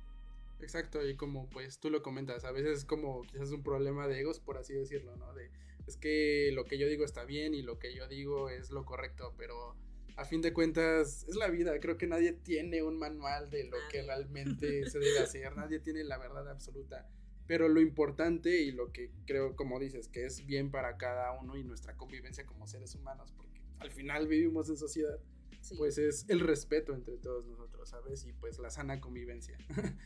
[0.59, 4.21] Exacto, y como pues tú lo comentas, a veces es como quizás un problema de
[4.21, 5.33] egos, por así decirlo, ¿no?
[5.33, 5.51] De,
[5.87, 8.85] es que lo que yo digo está bien y lo que yo digo es lo
[8.85, 9.75] correcto, pero
[10.17, 13.77] a fin de cuentas es la vida, creo que nadie tiene un manual de lo
[13.89, 17.07] que realmente se debe hacer, nadie tiene la verdad absoluta,
[17.47, 21.55] pero lo importante y lo que creo, como dices, que es bien para cada uno
[21.55, 25.19] y nuestra convivencia como seres humanos, porque al final vivimos en sociedad,
[25.61, 28.25] Sí, pues es el respeto entre todos nosotros, ¿sabes?
[28.25, 29.57] Y pues la sana convivencia.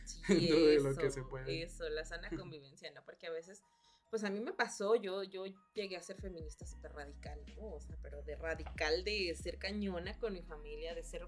[0.04, 1.62] sí, dentro de lo que se puede.
[1.62, 3.04] Eso, la sana convivencia, ¿no?
[3.04, 3.62] Porque a veces,
[4.12, 7.40] pues a mí me pasó, yo, yo llegué a ser feminista súper radical.
[7.62, 11.26] O sea, pero de radical, de ser cañona con mi familia, de ser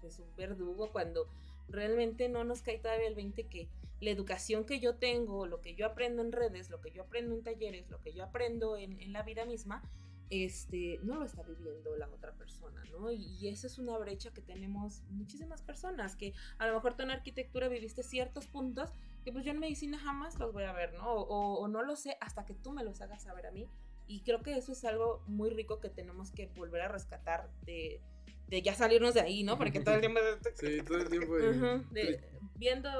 [0.00, 1.28] pues, un verdugo, cuando
[1.68, 3.68] realmente no nos cae todavía el 20 que
[4.00, 7.36] la educación que yo tengo, lo que yo aprendo en redes, lo que yo aprendo
[7.36, 9.80] en talleres, lo que yo aprendo en, en la vida misma,
[10.28, 13.12] este, no lo está viviendo la otra persona, ¿no?
[13.12, 17.04] Y, y esa es una brecha que tenemos muchísimas personas, que a lo mejor tú
[17.04, 18.90] en arquitectura viviste ciertos puntos
[19.24, 21.10] que pues yo en medicina jamás los voy a ver, ¿no?
[21.12, 23.66] O, o no lo sé hasta que tú me los hagas saber a mí.
[24.06, 28.00] Y creo que eso es algo muy rico que tenemos que volver a rescatar de,
[28.48, 29.56] de ya salirnos de ahí, ¿no?
[29.56, 30.20] Porque todo el tiempo...
[30.54, 31.34] Sí, todo el tiempo.
[31.36, 32.20] de- Ujú, de-
[32.56, 32.90] viendo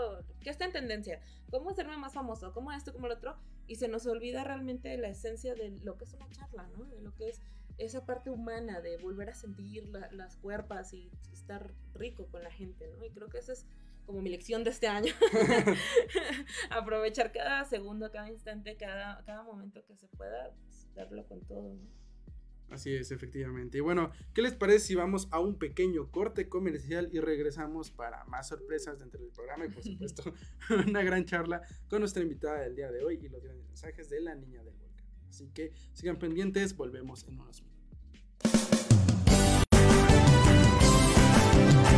[0.40, 3.87] qué está en tendencia, cómo hacerme más famoso, cómo esto, cómo lo otro, y se
[3.88, 6.84] nos olvida realmente la esencia de lo que es una charla, ¿no?
[6.87, 7.40] De lo que es
[7.76, 12.50] esa parte humana de volver a sentir la- las cuerpas y estar rico con la
[12.50, 13.04] gente, ¿no?
[13.04, 13.66] Y creo que esa es
[14.06, 15.12] como mi lección de este año.
[16.70, 21.74] Aprovechar cada segundo, cada instante, cada, cada momento que se pueda, pues, darlo con todo,
[21.74, 22.04] ¿no?
[22.70, 23.78] Así es, efectivamente.
[23.78, 28.24] Y bueno, ¿qué les parece si vamos a un pequeño corte comercial y regresamos para
[28.24, 30.34] más sorpresas dentro del programa y por supuesto
[30.88, 34.20] una gran charla con nuestra invitada del día de hoy y los grandes mensajes de
[34.20, 35.06] la niña del volcán?
[35.28, 37.73] Así que sigan pendientes, volvemos en unos minutos.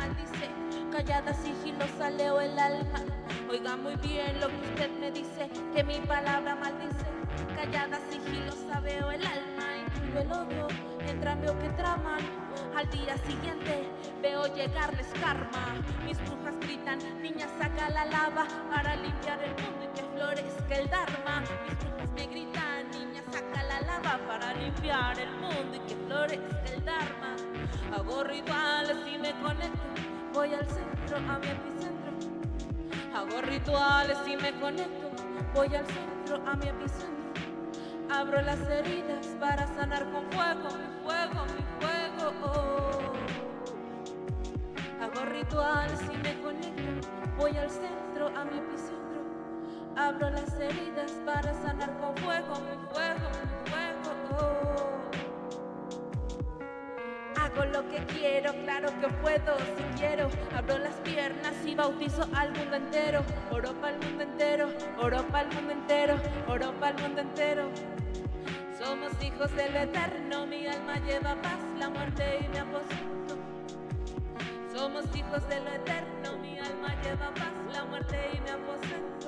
[0.00, 0.48] Maldice,
[0.90, 3.00] callada sigilosa leo el alma.
[3.50, 7.08] Oiga muy bien lo que usted me dice, que mi palabra maldice.
[7.54, 10.68] Callada sigilosa veo el alma, intuyo el odio,
[11.06, 12.22] entra veo que traman.
[12.74, 13.74] Al día siguiente
[14.22, 15.64] veo llegarles karma.
[16.06, 20.88] Mis brujas gritan, niña saca la lava para limpiar el mundo y que florezca el
[20.88, 21.40] dharma.
[21.40, 22.79] Mis brujas me gritan,
[23.32, 27.36] saca la lava para limpiar el mundo y que florezca el dharma.
[27.96, 29.78] Hago rituales y me conecto,
[30.32, 32.12] voy al centro, a mi epicentro.
[33.14, 35.10] Hago rituales y me conecto.
[35.54, 37.10] Voy al centro, a mi epicentro.
[38.08, 42.32] Abro las heridas para sanar con fuego, mi fuego, mi fuego.
[42.44, 43.12] oh.
[45.02, 47.08] Hago rituales y me conecto.
[47.36, 48.99] Voy al centro, a mi epicentro.
[49.96, 54.10] Abro las heridas para sanar con fuego, mi fuego, mi fuego.
[54.38, 55.10] oh.
[57.40, 60.28] Hago lo que quiero, claro que puedo, si quiero.
[60.56, 63.22] Abro las piernas y bautizo al mundo entero.
[63.50, 66.14] Oro para el mundo entero, oro para el mundo entero,
[66.48, 67.70] oro para el mundo entero.
[68.78, 73.36] Somos hijos del eterno, mi alma lleva paz, la muerte y mi aposento.
[74.74, 79.19] Somos hijos de lo eterno, mi alma lleva paz, la muerte y mi aposento.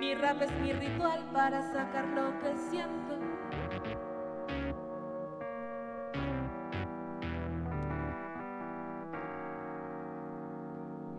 [0.00, 3.18] Mi rap es mi ritual para sacar lo que siento.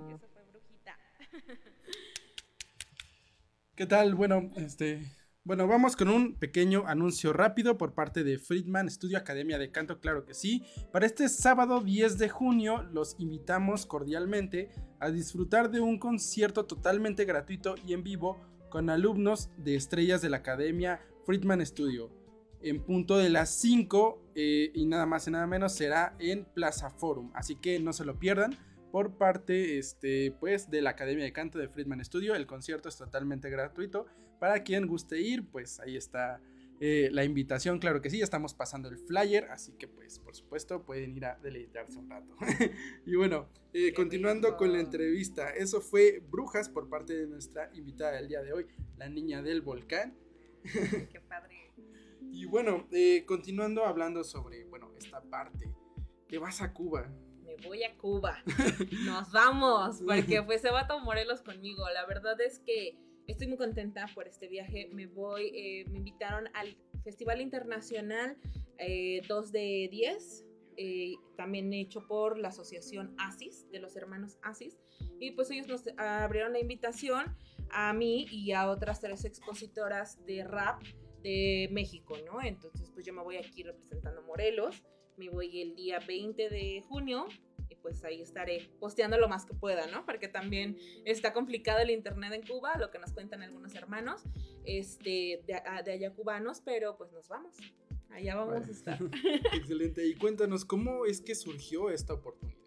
[0.10, 0.98] Eso fue brujita.
[3.76, 4.16] ¿Qué tal?
[4.16, 5.04] Bueno, este,
[5.44, 10.00] bueno, vamos con un pequeño anuncio rápido por parte de Friedman Studio Academia de Canto,
[10.00, 10.66] claro que sí.
[10.92, 17.26] Para este sábado 10 de junio los invitamos cordialmente a disfrutar de un concierto totalmente
[17.26, 18.40] gratuito y en vivo
[18.72, 22.10] con alumnos de estrellas de la Academia Friedman Studio.
[22.64, 26.90] En punto de las 5 eh, y nada más y nada menos será en Plaza
[26.90, 28.58] Forum, así que no se lo pierdan
[28.92, 32.36] por parte este, pues, de la Academia de Canto de Friedman Studio.
[32.36, 34.06] El concierto es totalmente gratuito.
[34.40, 36.42] Para quien guste ir, pues ahí está
[36.84, 37.78] eh, la invitación.
[37.78, 41.26] Claro que sí, ya estamos pasando el flyer, así que pues por supuesto pueden ir
[41.26, 42.36] a deleitarse un rato.
[43.06, 48.14] y bueno, eh, continuando con la entrevista, eso fue Brujas por parte de nuestra invitada
[48.14, 48.66] del día de hoy,
[48.98, 50.18] la niña del volcán.
[50.64, 51.56] Qué padre.
[52.34, 55.70] Y bueno, eh, continuando hablando sobre, bueno, esta parte.
[56.30, 57.12] Te vas a Cuba.
[57.44, 58.42] Me voy a Cuba.
[59.06, 61.84] Nos vamos, porque pues se va a tomar Morelos conmigo.
[61.90, 62.98] La verdad es que
[63.32, 64.90] estoy muy contenta por este viaje.
[64.94, 68.38] Me voy, eh, me invitaron al Festival Internacional
[68.78, 70.46] eh, 2 de 10,
[70.78, 74.78] eh, también hecho por la asociación ASIS, de los hermanos ASIS.
[75.20, 77.36] Y pues ellos nos abrieron la invitación
[77.72, 80.82] a mí y a otras tres expositoras de rap
[81.24, 82.42] de México, ¿no?
[82.42, 84.84] Entonces pues yo me voy aquí representando Morelos.
[85.18, 87.28] Me voy el día 20 de junio
[87.72, 90.06] y pues ahí estaré posteando lo más que pueda, ¿no?
[90.06, 94.24] Porque también está complicado el internet en Cuba, lo que nos cuentan algunos hermanos
[94.66, 97.56] este, de, a- de allá cubanos, pero pues nos vamos.
[98.10, 99.00] Allá vamos a estar.
[99.54, 100.06] Excelente.
[100.06, 102.61] Y cuéntanos, ¿cómo es que surgió esta oportunidad?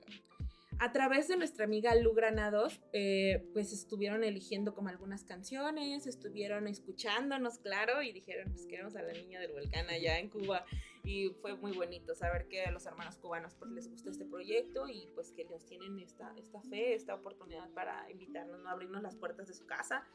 [0.85, 6.68] A través de nuestra amiga Lu Granados, eh, pues estuvieron eligiendo como algunas canciones, estuvieron
[6.68, 10.66] escuchándonos, claro, y dijeron, pues queremos a la niña del volcán allá en Cuba.
[11.03, 14.87] Y fue muy bonito saber que a los hermanos cubanos pues les gusta este proyecto
[14.87, 18.68] y pues que nos tienen esta, esta fe, esta oportunidad para invitarnos, ¿no?
[18.68, 20.07] abrirnos las puertas de su casa,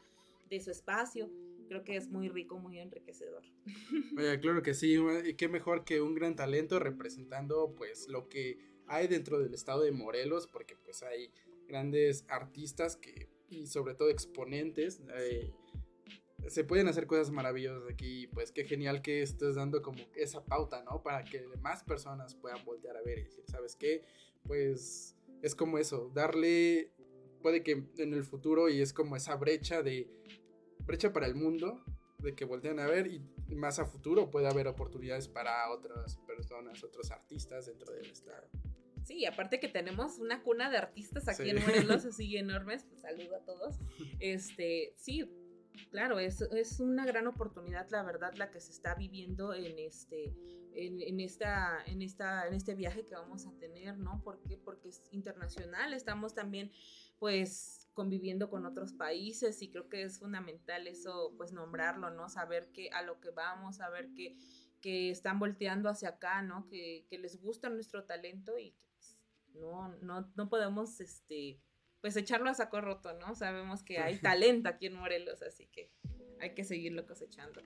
[0.48, 1.28] de su espacio.
[1.66, 3.42] Creo que es muy rico, muy enriquecedor.
[4.40, 4.96] Claro que sí.
[5.24, 9.82] Y qué mejor que un gran talento representando pues lo que hay dentro del estado
[9.82, 11.32] de Morelos, porque pues hay
[11.68, 15.52] grandes artistas que, y sobre todo exponentes, eh,
[16.48, 18.26] se pueden hacer cosas maravillosas aquí.
[18.26, 21.02] Pues qué genial que estés dando como esa pauta, ¿no?
[21.04, 24.02] Para que más personas puedan voltear a ver y decir, ¿sabes qué?
[24.42, 26.92] Pues es como eso, darle,
[27.42, 30.10] puede que en el futuro y es como esa brecha de,
[30.80, 31.84] brecha para el mundo,
[32.18, 33.22] de que voltean a ver y
[33.54, 38.48] más a futuro puede haber oportunidades para otras personas, otros artistas dentro de esta...
[39.10, 41.50] Sí, aparte que tenemos una cuna de artistas aquí Sí.
[41.50, 43.80] en Morelos así enormes, pues saludo a todos.
[44.20, 45.28] Este, sí,
[45.90, 50.32] claro, es, es una gran oportunidad, la verdad, la que se está viviendo en este,
[50.74, 54.22] en, en esta, en esta, en este viaje que vamos a tener, ¿no?
[54.22, 54.56] ¿Por qué?
[54.56, 56.70] Porque es internacional, estamos también,
[57.18, 62.28] pues, conviviendo con otros países y creo que es fundamental eso, pues, nombrarlo, ¿no?
[62.28, 64.36] Saber que a lo que vamos, saber que,
[64.80, 66.68] que están volteando hacia acá, ¿no?
[66.68, 68.89] Que, que les gusta nuestro talento y que
[69.54, 71.60] no, no, no podemos, este,
[72.00, 73.34] pues echarlo a saco roto, ¿no?
[73.34, 75.92] Sabemos que hay talento aquí en Morelos, así que
[76.40, 77.60] hay que seguirlo cosechando.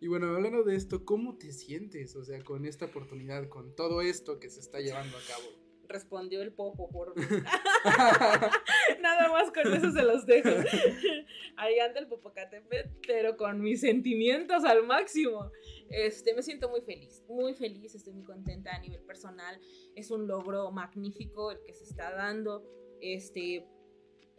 [0.00, 2.16] Y bueno, hablando de esto, ¿cómo te sientes?
[2.16, 5.65] O sea, con esta oportunidad, con todo esto que se está llevando a cabo.
[5.88, 7.14] Respondió el popo por
[9.00, 10.48] Nada más con eso se los dejo.
[11.56, 15.50] Ahí anda el Popocatépetl, pero con mis sentimientos al máximo.
[15.90, 19.60] Este, me siento muy feliz, muy feliz, estoy muy contenta a nivel personal.
[19.94, 22.64] Es un logro magnífico el que se está dando.
[23.00, 23.66] Este,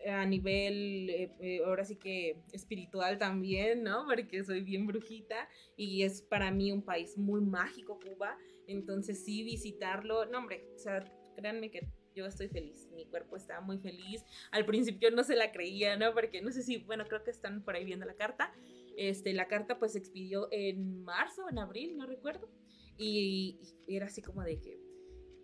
[0.06, 4.06] a nivel, eh, eh, ahora sí que espiritual también, ¿no?
[4.06, 8.38] Porque soy bien brujita y es para mí un país muy mágico, Cuba.
[8.68, 11.04] Entonces sí, visitarlo, no hombre, o sea,
[11.38, 14.26] créanme que yo estoy feliz, mi cuerpo está muy feliz.
[14.52, 16.14] Al principio no se la creía, ¿no?
[16.14, 18.52] Porque no sé si, bueno, creo que están por ahí viendo la carta.
[18.98, 22.50] Este, la carta pues se expidió en marzo, en abril, no recuerdo.
[22.98, 24.80] Y, y era así como de que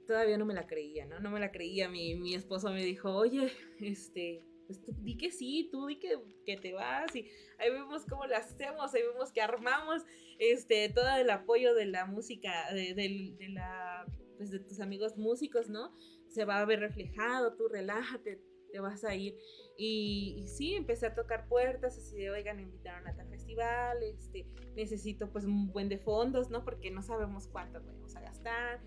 [0.08, 1.20] todavía no me la creía, ¿no?
[1.20, 1.88] No me la creía.
[1.90, 6.18] Mi, mi esposo me dijo, oye, este, pues tú di que sí, tú di que,
[6.48, 7.16] que te vas.
[7.16, 7.28] Y
[7.60, 10.02] ahí vemos cómo lo hacemos, ahí vemos que armamos
[10.40, 15.18] este, todo el apoyo de la música, de, del- de la, pues de tus amigos
[15.18, 15.94] músicos, ¿no?
[16.28, 19.38] Se va a ver reflejado, tú relájate, te vas a ir.
[19.78, 24.02] Y, y sí, empecé a tocar puertas, así de, oigan, me invitaron a tal festival,
[24.04, 26.64] este, necesito pues un buen de fondos, ¿no?
[26.64, 28.82] Porque no sabemos cuánto vamos a gastar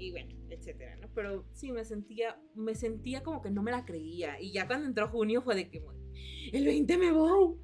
[0.00, 1.08] y bueno, etcétera, ¿no?
[1.14, 4.86] Pero sí me sentía, me sentía como que no me la creía y ya cuando
[4.86, 5.84] entró junio fue de que
[6.52, 7.56] el 20 me voy.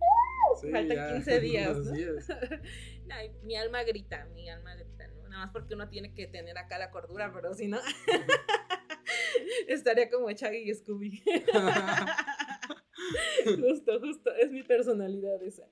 [0.61, 1.93] Sí, Faltan ya, 15 días, ¿no?
[1.93, 2.29] días.
[3.11, 4.96] Ay, mi alma grita, mi alma grita, ¿no?
[5.37, 7.79] Nada más porque uno tiene que tener acá la cordura, pero si no,
[9.69, 11.23] estaría como Chaggy y Scooby.
[13.45, 15.69] justo, justo, es mi personalidad esa.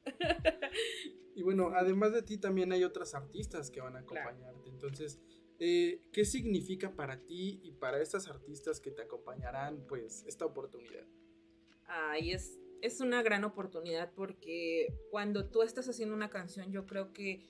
[1.35, 4.29] Y bueno, además de ti también hay otras artistas que van a Claro.
[4.29, 4.69] acompañarte.
[4.69, 5.19] Entonces,
[5.59, 11.07] eh, ¿qué significa para ti y para estas artistas que te acompañarán, pues, esta oportunidad?
[11.87, 17.15] Ay, es, es una gran oportunidad porque cuando tú estás haciendo una canción, yo creo
[17.15, 17.41] que,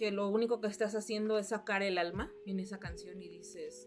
[0.00, 3.86] que lo único que estás haciendo es sacar el alma en esa canción y dices,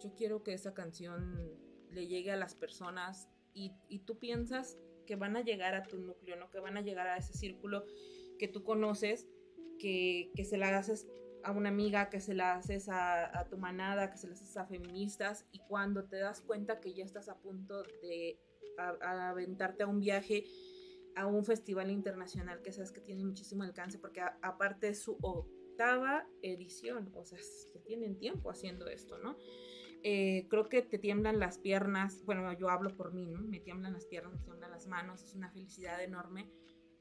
[0.00, 1.58] yo quiero que esa canción
[1.90, 4.78] le llegue a las personas y, y tú piensas
[5.08, 6.52] que van a llegar a tu núcleo, ¿no?
[6.52, 7.84] Que van a llegar a ese círculo
[8.38, 9.26] que tú conoces,
[9.80, 11.08] que, que se la haces
[11.42, 14.66] a una amiga, que se la haces a, tu manada, que se la haces a
[14.66, 18.38] feministas y cuando te das cuenta que ya estás a punto de
[19.00, 20.44] aventarte a un viaje
[21.16, 26.26] a un festival internacional que sabes que tiene muchísimo alcance porque aparte es su octava
[26.42, 29.36] edición, o sea, ya tienen tiempo haciendo esto, ¿no?
[30.02, 33.40] Eh, creo que te tiemblan las piernas, bueno, yo hablo por mí, ¿no?
[33.42, 36.50] Me tiemblan las piernas, me tiemblan las manos, es una felicidad enorme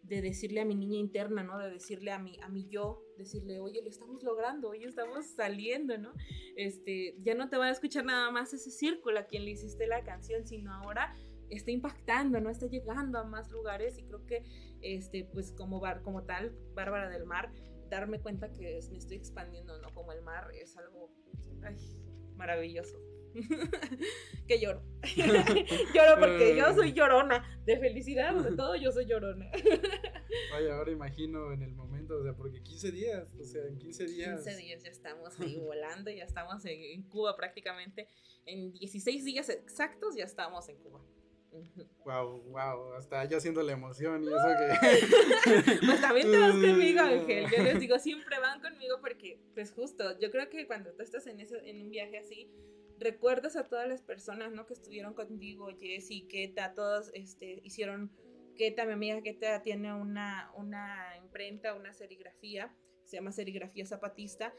[0.01, 1.57] de decirle a mi niña interna, ¿no?
[1.57, 5.97] De decirle a mi, a mi yo, decirle, oye, lo estamos logrando, oye, estamos saliendo,
[5.97, 6.13] ¿no?
[6.55, 9.87] Este, ya no te va a escuchar nada más ese círculo a quien le hiciste
[9.87, 11.15] la canción, sino ahora
[11.49, 12.49] está impactando, ¿no?
[12.49, 14.43] Está llegando a más lugares y creo que,
[14.81, 17.51] este, pues como, bar, como tal, Bárbara del Mar,
[17.89, 19.89] darme cuenta que es- me estoy expandiendo, ¿no?
[19.93, 21.11] Como el mar es algo,
[21.63, 21.75] ay,
[22.35, 22.97] maravilloso.
[24.47, 24.81] que lloro.
[25.93, 27.43] lloro porque yo soy llorona.
[27.65, 29.51] De felicidad, de todo, yo soy llorona.
[30.51, 34.05] Vaya, ahora imagino en el momento, o sea, porque 15 días, o sea, en 15
[34.05, 34.43] días.
[34.43, 38.07] 15 días ya estamos ahí volando, ya estamos en, en Cuba prácticamente.
[38.45, 41.01] En 16 días exactos ya estamos en Cuba.
[42.05, 45.79] Wow, wow, hasta yo haciendo la emoción y eso que.
[45.85, 47.45] Pues también te vas conmigo, Ángel.
[47.49, 51.27] Yo les digo, siempre van conmigo porque, pues justo, yo creo que cuando tú estás
[51.27, 52.49] en, ese, en un viaje así,
[52.99, 54.65] recuerdas a todas las personas, ¿no?
[54.65, 58.11] Que estuvieron contigo, Jessy, Keta, todos este, hicieron,
[58.55, 62.75] Keta, mi amiga Keta tiene una, una imprenta, una serigrafía,
[63.05, 64.53] se llama Serigrafía Zapatista,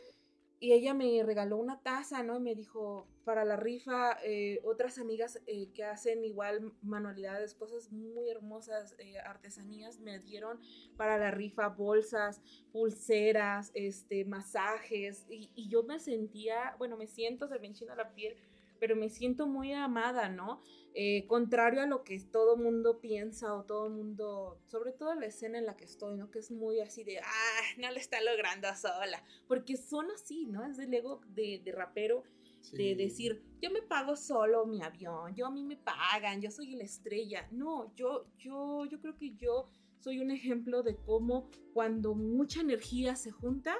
[0.63, 2.37] y ella me regaló una taza, ¿no?
[2.37, 7.91] Y me dijo, para la rifa, eh, otras amigas eh, que hacen igual manualidades, cosas
[7.91, 10.61] muy hermosas, eh, artesanías, me dieron
[10.99, 12.43] para la rifa bolsas,
[12.73, 18.13] pulseras, este, masajes, y, y yo me sentía, bueno, me siento, se me enchina la
[18.13, 18.37] piel,
[18.81, 20.61] pero me siento muy amada, ¿no?
[20.95, 25.59] Eh, contrario a lo que todo mundo piensa o todo mundo, sobre todo la escena
[25.59, 26.31] en la que estoy, ¿no?
[26.31, 30.65] Que es muy así de, ah, no lo está logrando sola, porque son así, ¿no?
[30.67, 32.25] Es el ego de, de rapero
[32.73, 36.77] de decir, yo me pago solo mi avión, yo a mí me pagan, yo soy
[36.77, 37.49] la estrella.
[37.51, 39.69] No, yo, yo, yo creo que yo
[39.99, 43.77] soy un ejemplo de cómo cuando mucha energía se junta,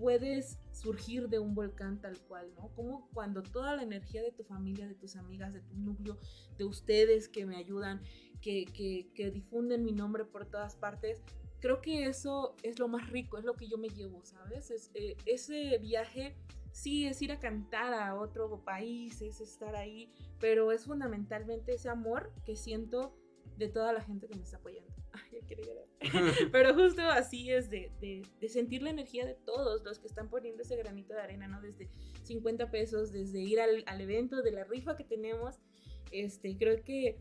[0.00, 2.68] puedes surgir de un volcán tal cual, ¿no?
[2.74, 6.18] Como cuando toda la energía de tu familia, de tus amigas, de tu núcleo,
[6.56, 8.00] de ustedes que me ayudan,
[8.40, 11.22] que, que, que difunden mi nombre por todas partes,
[11.60, 14.70] creo que eso es lo más rico, es lo que yo me llevo, ¿sabes?
[14.70, 16.34] Es, eh, ese viaje
[16.72, 21.90] sí es ir a cantar a otro país, es estar ahí, pero es fundamentalmente ese
[21.90, 23.14] amor que siento
[23.58, 24.89] de toda la gente que me está apoyando.
[25.54, 25.84] Quiero llorar.
[26.52, 30.30] Pero justo así es de, de- de sentir la energía de todos los que están
[30.30, 31.60] poniendo ese granito de arena, ¿no?
[31.60, 31.90] Desde
[32.22, 35.58] 50 pesos, desde ir al, al evento, de la rifa que tenemos.
[36.12, 37.18] Este, creo que,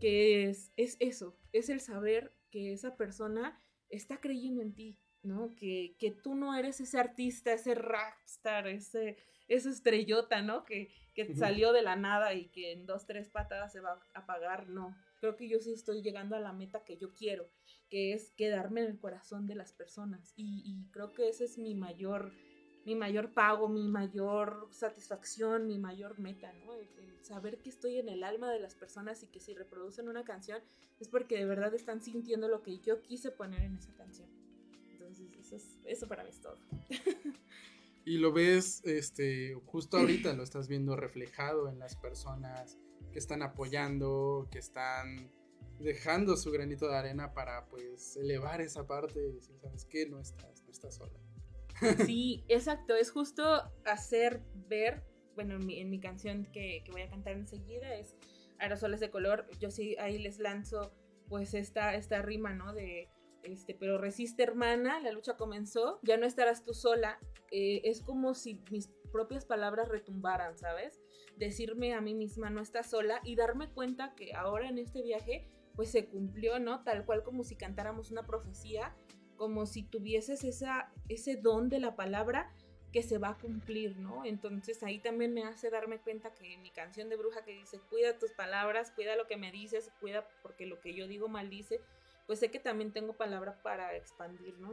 [0.00, 5.54] que es, es eso, es el saber que esa persona está creyendo en ti, ¿no?
[5.56, 9.16] Que, que tú no eres ese artista, ese rockstar, ese,
[9.48, 10.64] esa estrellota, ¿no?
[10.64, 14.18] Que, que salió de la nada y que en dos, tres patadas se va a
[14.20, 14.96] apagar, no.
[15.24, 17.48] Creo que yo sí estoy llegando a la meta que yo quiero,
[17.88, 20.34] que es quedarme en el corazón de las personas.
[20.36, 22.30] Y, creo que ese es mi mayor,
[22.84, 26.74] mi mayor pago, mi mayor satisfacción, mi mayor meta, ¿no?
[26.74, 26.86] El
[27.22, 30.60] saber que estoy en el alma de las personas y que si reproducen una canción
[31.00, 34.28] es porque de verdad están sintiendo lo que yo quise poner en esa canción.
[34.92, 36.58] Entonces, eso, es- eso para mí es todo.
[38.04, 42.78] Y lo ves, este, justo ahorita lo estás viendo reflejado en las personas
[43.14, 45.30] que están apoyando, que están
[45.78, 50.08] dejando su granito de arena para pues elevar esa parte y decir, ¿sabes qué?
[50.08, 51.18] No estás, no estás sola.
[52.06, 53.44] Sí, exacto, es justo
[53.84, 55.04] hacer ver,
[55.36, 58.16] bueno, en mi, en mi canción que, voy a cantar enseguida es
[58.58, 60.92] Aerosoles de color, yo sí ahí les lanzo
[61.28, 62.72] pues esta, esta rima, ¿no?
[62.72, 63.10] De,
[63.44, 67.20] este, pero resiste hermana, la lucha comenzó, ya no estarás tú sola,
[67.52, 71.00] Eh, es como si mis propias palabras retumbaran, ¿sabes?
[71.36, 75.46] Decirme a mí misma no estás sola y darme cuenta que ahora en este viaje
[75.74, 76.84] pues se cumplió, ¿no?
[76.84, 78.94] Tal cual como si cantáramos una profecía
[79.36, 82.52] como si tuvieses esa, ese don de la palabra
[82.92, 84.24] que se va a cumplir, ¿no?
[84.24, 88.18] Entonces ahí también me hace darme cuenta que mi canción de bruja que dice, cuida
[88.18, 91.80] tus palabras, cuida lo que me dices, cuida porque lo que yo digo maldice,
[92.26, 94.72] pues sé que también tengo palabra para expandir, ¿no?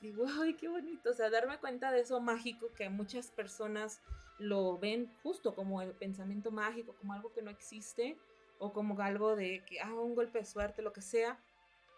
[0.00, 4.00] Digo, ay, qué bonito, o sea, darme cuenta de eso mágico que muchas personas
[4.38, 8.16] lo ven justo como el pensamiento mágico, como algo que no existe,
[8.58, 11.38] o como algo de que, ah, un golpe de suerte, lo que sea,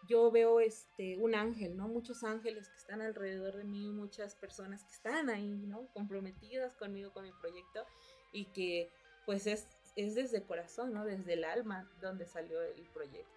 [0.07, 1.87] yo veo este un ángel, ¿no?
[1.87, 5.87] Muchos ángeles que están alrededor de mí, muchas personas que están ahí, ¿no?
[5.93, 7.85] Comprometidas conmigo, con mi proyecto
[8.31, 8.89] y que
[9.25, 11.05] pues es, es desde el corazón, ¿no?
[11.05, 13.29] Desde el alma donde salió el proyecto.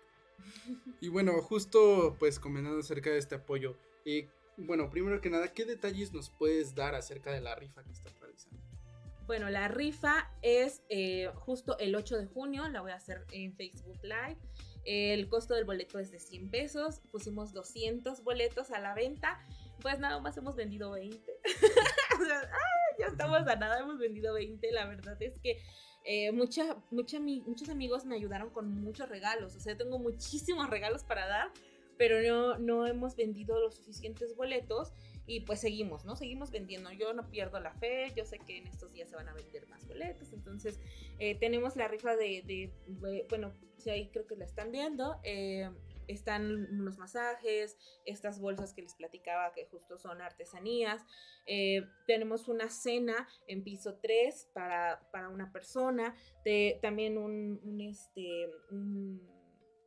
[1.01, 5.65] Y bueno, justo pues comentando acerca de este apoyo, y bueno, primero que nada, ¿qué
[5.65, 8.59] detalles nos puedes dar acerca de la rifa que estás realizando?
[9.27, 13.55] Bueno, la rifa es eh, justo el 8 de junio, la voy a hacer en
[13.55, 14.39] Facebook Live.
[14.85, 19.41] El costo del boleto es de 100 pesos, pusimos 200 boletos a la venta,
[19.81, 21.19] pues nada más hemos vendido 20.
[22.21, 22.49] O sea,
[22.99, 25.61] ya estamos a nada, hemos vendido 20, la verdad es que
[26.05, 31.51] eh, muchos amigos me ayudaron con muchos regalos, o sea, tengo muchísimos regalos para dar,
[31.99, 34.93] pero no, no hemos vendido los suficientes boletos
[35.27, 36.17] y pues seguimos, ¿no?
[36.17, 36.91] Seguimos vendiendo.
[36.93, 39.67] Yo no pierdo la fe, yo sé que en estos días se van a vender
[39.69, 40.79] más boletos, entonces
[41.19, 43.53] eh, tenemos la rifa de, de- de- bueno,
[43.91, 45.19] ahí creo que la están viendo.
[45.25, 45.71] eh,
[46.07, 51.03] están unos masajes, estas bolsas que les platicaba que justo son artesanías.
[51.47, 56.15] eh, tenemos una cena en piso 3 para, para una persona.
[56.45, 59.19] de- también un, un, este, un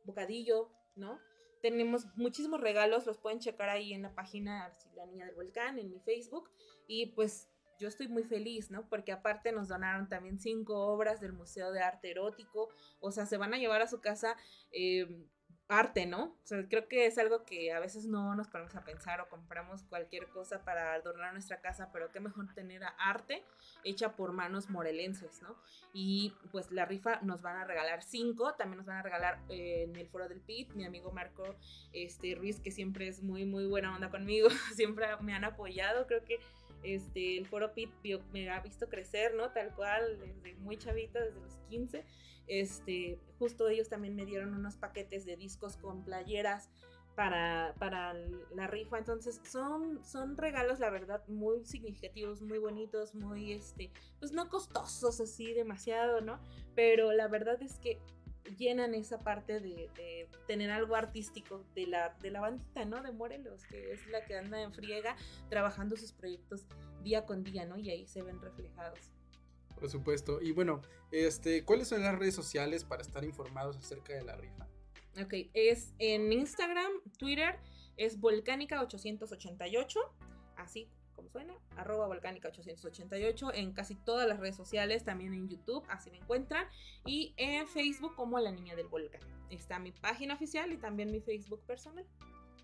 [0.04, 1.20] bocadillo, ¿no?
[1.62, 5.90] Tenemos muchísimos regalos, los pueden checar ahí en la página La Niña del Volcán, en
[5.90, 6.50] mi Facebook.
[6.86, 7.48] Y pues
[7.78, 8.88] yo estoy muy feliz, ¿no?
[8.88, 12.68] Porque aparte nos donaron también cinco obras del Museo de Arte Erótico.
[13.00, 14.36] O sea, se van a llevar a su casa
[14.72, 15.06] eh,
[15.68, 16.24] arte, ¿no?
[16.24, 19.28] O sea, creo que es algo que a veces no nos ponemos a pensar o
[19.28, 23.44] compramos cualquier cosa para adornar nuestra casa, pero qué mejor tener arte
[23.84, 25.56] hecha por manos morelenses, ¿no?
[25.92, 29.84] Y pues la rifa nos van a regalar cinco, también nos van a regalar eh,
[29.88, 31.54] en el foro del PIT, mi amigo Marco
[31.92, 36.24] este, Ruiz, que siempre es muy, muy buena onda conmigo, siempre me han apoyado, creo
[36.24, 36.38] que
[36.84, 37.90] Este, el Foro Pit
[38.32, 39.50] me ha visto crecer, ¿no?
[39.50, 42.04] Tal cual, desde muy chavita, desde los 15.
[42.48, 46.70] Este, justo ellos también me dieron unos paquetes de discos con playeras
[47.14, 48.14] para, para
[48.54, 48.96] la rifa.
[48.96, 53.90] Entonces, son, son regalos, la verdad, muy significativos, muy bonitos, muy, este,
[54.20, 56.38] pues no costosos así demasiado, ¿no?
[56.74, 57.98] Pero la verdad es que
[58.56, 63.02] llenan esa parte de, de tener algo artístico de la, de la bandita, ¿no?
[63.02, 65.16] De Morelos, que es la que anda en friega
[65.50, 66.66] trabajando sus proyectos
[67.02, 67.78] día con día, ¿no?
[67.78, 69.12] Y ahí se ven reflejados.
[69.78, 70.40] Por supuesto.
[70.42, 74.66] Y bueno, este, ¿cuáles son las redes sociales para estar informados acerca de la rifa?
[75.22, 77.58] Ok, es en Instagram, Twitter,
[77.96, 79.96] es volcánica888,
[80.56, 86.12] así como suena, arroba volcánica888, en casi todas las redes sociales, también en YouTube, así
[86.12, 86.64] me encuentran,
[87.04, 89.20] y en Facebook como La Niña del Volcán.
[89.50, 92.06] Está mi página oficial y también mi Facebook personal.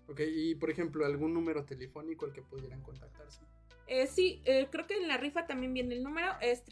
[0.07, 3.41] Ok, y por ejemplo, algún número telefónico al que pudieran contactarse.
[3.87, 6.63] Eh, sí, eh, creo que en la rifa también viene el número, es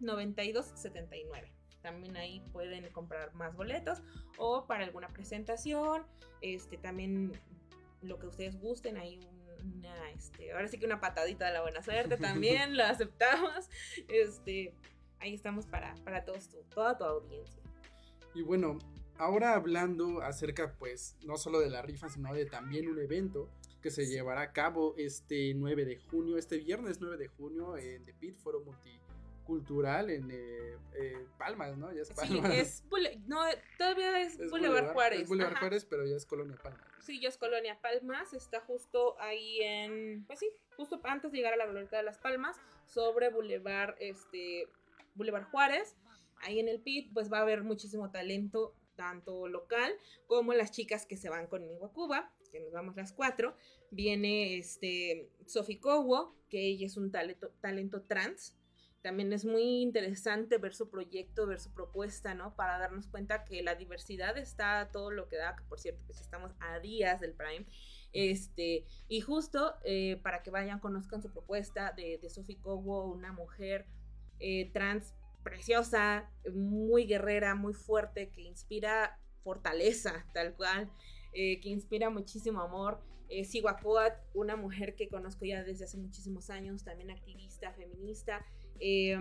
[0.00, 1.50] 777-525-9279.
[1.82, 4.02] También ahí pueden comprar más boletos
[4.38, 6.04] o para alguna presentación,
[6.40, 7.32] este también
[8.02, 9.46] lo que ustedes gusten, ahí un-
[9.78, 13.68] una, este, ahora sí que una patadita de la buena suerte también, lo aceptamos.
[14.08, 14.74] Este,
[15.18, 17.62] ahí estamos para, para todos tu- toda tu audiencia.
[18.34, 18.78] Y bueno,
[19.18, 23.48] ahora hablando acerca, pues, no solo de la rifa, sino de también un evento
[23.86, 28.02] que se llevará a cabo este 9 de junio, este viernes 9 de junio, en
[28.04, 31.92] The Pit Foro Multicultural en eh, eh, Palmas, ¿no?
[31.92, 32.52] Ya es Sí, Palmas.
[32.52, 33.42] es, Boule- no,
[33.78, 35.20] todavía es, Es Boulevard Juárez.
[35.20, 35.60] Es Boulevard ajá.
[35.60, 36.84] Juárez, pero ya es Colonia Palmas.
[37.04, 41.52] Sí, yo es Colonia Palmas, está justo ahí en, pues sí, justo antes de llegar
[41.52, 42.56] a la Glorieta de las Palmas,
[42.86, 44.66] sobre Boulevard, este,
[45.14, 45.94] Boulevard Juárez,
[46.38, 49.92] ahí en el PIT, pues va a haber muchísimo talento, tanto local
[50.26, 53.56] como las chicas que se van conmigo a Cuba, que nos vamos las cuatro,
[53.90, 58.56] viene este, Sophie Cowo, que ella es un talento, talento trans,
[59.02, 62.56] también es muy interesante ver su proyecto, ver su propuesta, ¿no?
[62.56, 66.20] Para darnos cuenta que la diversidad está todo lo que da, que por cierto, pues
[66.20, 67.66] estamos a días del Prime.
[68.12, 73.32] Este, y justo eh, para que vayan, conozcan su propuesta de, de Sophie Cowo, una
[73.32, 73.86] mujer
[74.40, 80.90] eh, trans preciosa, muy guerrera, muy fuerte, que inspira fortaleza, tal cual,
[81.38, 82.98] eh, que inspira muchísimo amor.
[83.28, 83.44] Eh,
[84.34, 88.44] una mujer que conozco ya desde hace muchísimos años, también activista, feminista,
[88.80, 89.18] eh,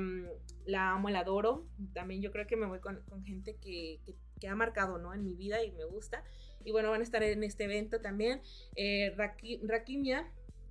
[0.66, 1.66] la amo, la adoro.
[1.93, 3.99] También yo creo que me voy con, gente que,
[4.39, 5.13] que, ha marcado ¿no?
[5.13, 6.24] en mi vida y me gusta.
[6.63, 8.41] Y bueno, van a estar en este evento también.
[8.76, 9.13] Eh,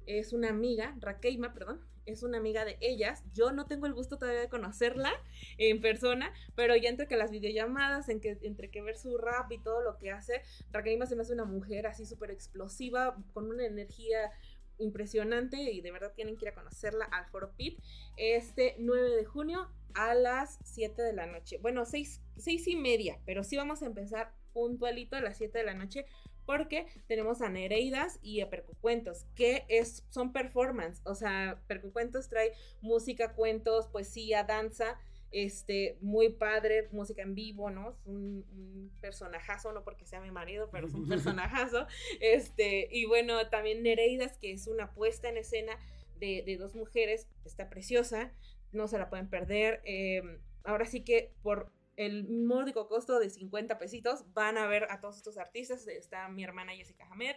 [0.07, 3.23] es una amiga, Rakeima, perdón, es una amiga de ellas.
[3.33, 5.13] Yo no tengo el gusto todavía de conocerla
[5.59, 9.51] en persona, pero ya entre que las videollamadas, en que, entre que ver su rap
[9.53, 10.43] y todo lo que hace,
[10.73, 14.31] Rakeima se me hace una mujer así súper explosiva, con una energía
[14.79, 17.79] impresionante y de verdad tienen que ir a conocerla al Foro Pit
[18.17, 21.59] este 9 de junio a las 7 de la noche.
[21.59, 25.65] Bueno, 6, 6 y media, pero sí vamos a empezar puntualito a las 7 de
[25.65, 26.07] la noche
[26.47, 32.53] porque tenemos a Nereidas y a Percucuentos, que es, son performance, o sea, Percucuentos trae
[32.81, 34.99] música, cuentos, poesía, danza,
[35.31, 37.91] este, muy padre, música en vivo, ¿no?
[37.91, 41.87] Es un, un, personajazo, no porque sea mi marido, pero es un personajazo,
[42.21, 45.73] este, y bueno, también Nereidas, que es una puesta en escena
[46.21, 48.33] de, de dos mujeres, está preciosa,
[48.73, 50.23] no se la pueden perder, eh,
[50.65, 55.17] ahora sí que por el módico costo de 50 pesitos van a ver a todos
[55.17, 55.87] estos artistas.
[55.87, 57.37] Está mi hermana Jessica Hamer.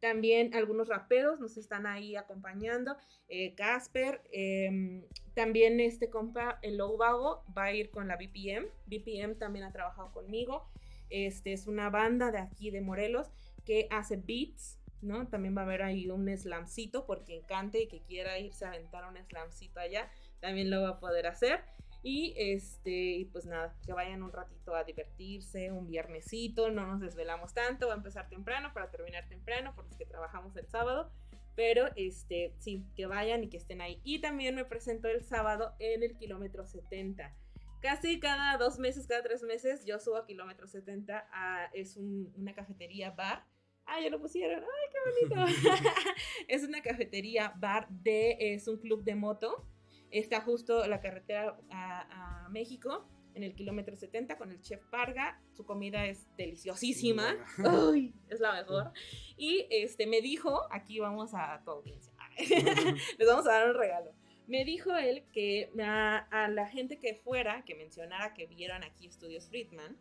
[0.00, 2.96] También algunos raperos nos están ahí acompañando.
[3.28, 4.22] Eh, Casper.
[4.32, 5.04] Eh,
[5.34, 8.66] también este compa, el Low Vago, va a ir con la BPM.
[8.86, 10.68] BPM también ha trabajado conmigo.
[11.10, 13.28] Este es una banda de aquí de Morelos
[13.64, 14.78] que hace beats.
[15.00, 15.28] ¿no?
[15.28, 18.68] También va a haber ahí un slamcito por quien cante y que quiera irse a
[18.68, 20.10] aventar un slamcito allá.
[20.40, 21.60] También lo va a poder hacer.
[22.02, 27.54] Y este, pues nada, que vayan un ratito a divertirse, un viernesito, no nos desvelamos
[27.54, 31.10] tanto, va a empezar temprano para terminar temprano, por los que trabajamos el sábado.
[31.56, 34.00] Pero este, sí, que vayan y que estén ahí.
[34.04, 37.34] Y también me presento el sábado en el kilómetro 70.
[37.80, 41.28] Casi cada dos meses, cada tres meses, yo subo a kilómetro 70.
[41.32, 43.44] A, es un, una cafetería bar.
[43.86, 44.62] Ah, ya lo pusieron.
[44.62, 45.70] Ay, qué bonito.
[46.48, 49.66] es una cafetería bar de, es un club de moto
[50.10, 55.40] está justo la carretera a, a, México, en el kilómetro 70, con el chef Parga.
[55.54, 57.36] Su comida es deliciosísima.
[57.58, 58.92] Uy, es la mejor.
[59.36, 62.12] Y este, me dijo, aquí vamos a tu audiencia,
[63.18, 64.12] les vamos a dar un regalo.
[64.46, 69.06] Me dijo él que a, a, la gente que fuera, que mencionara que vieron aquí
[69.06, 69.98] Estudios Friedman,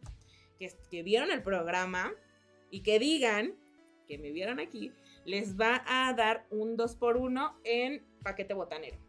[0.58, 2.14] que, que vieron el programa
[2.72, 3.56] y que digan
[4.08, 4.94] que me vieron aquí,
[5.26, 9.07] les va a dar un 2x1 en paquete botanero.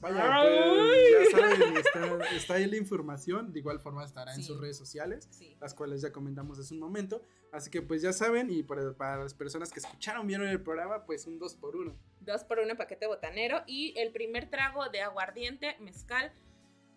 [0.00, 0.48] Vaya, Ay.
[0.80, 3.52] pues, ya saben, está, está ahí la información.
[3.52, 5.56] De igual forma estará en sus redes sociales, Sí.
[5.60, 7.22] las cuales ya comentamos hace un momento.
[7.52, 11.04] Así que pues ya saben, y para, para las personas que escucharon, vieron el programa,
[11.04, 13.62] pues un 2 por 1 Dos por uno en paquete botanero.
[13.66, 16.30] Y el primer trago de aguardiente, mezcal,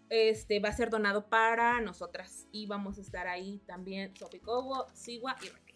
[0.10, 2.48] este, va a ser donado para nosotras.
[2.52, 5.76] Y vamos a estar ahí también Sopicobo, Sigua y Raquel.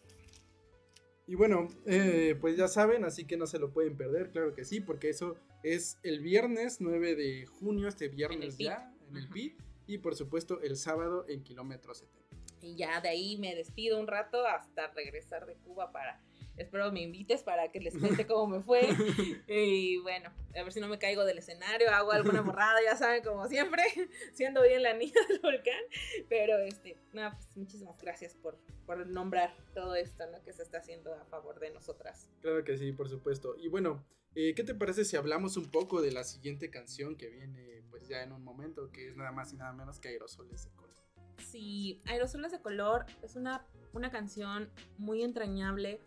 [1.27, 4.63] Y bueno, eh, pues ya saben, así que no se lo pueden perder, claro que
[4.63, 5.35] sí, porque eso
[5.65, 9.27] es el viernes 9 de junio, este viernes ya, en el.
[9.29, 9.59] PIT.
[9.87, 12.37] Y por supuesto el sábado en kilómetro 70.
[12.61, 16.21] Y ya de ahí me despido un rato hasta regresar de Cuba para...
[16.57, 18.81] Espero me invites para que les cuente cómo me fue.
[19.47, 23.23] Y bueno, a ver si no me caigo del escenario, hago alguna borrada, ya saben,
[23.23, 23.83] como siempre,
[24.33, 25.81] siendo bien la niña del volcán.
[26.29, 30.41] Pero este, no, pues muchísimas gracias por, por nombrar todo esto ¿no?
[30.43, 32.29] que se está haciendo a favor de nosotras.
[32.41, 33.55] Claro que sí, por supuesto.
[33.57, 34.03] Y bueno,
[34.35, 38.07] eh, ¿qué te parece si hablamos un poco de la siguiente canción que viene pues
[38.07, 40.95] ya en un momento, que es nada más y nada menos que Aerosoles de Color?
[41.37, 46.01] Sí, Aerosoles de Color es una, una canción muy entrañable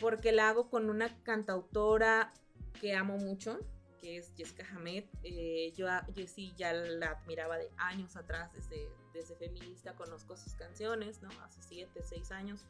[0.00, 2.32] porque la hago con una cantautora
[2.80, 3.58] que amo mucho,
[4.00, 5.04] que es Jessica Hamed.
[5.22, 10.54] Eh, yo a Jessie ya la admiraba de años atrás, desde, desde feminista conozco sus
[10.54, 11.30] canciones, ¿no?
[11.42, 12.64] Hace 7, 6 años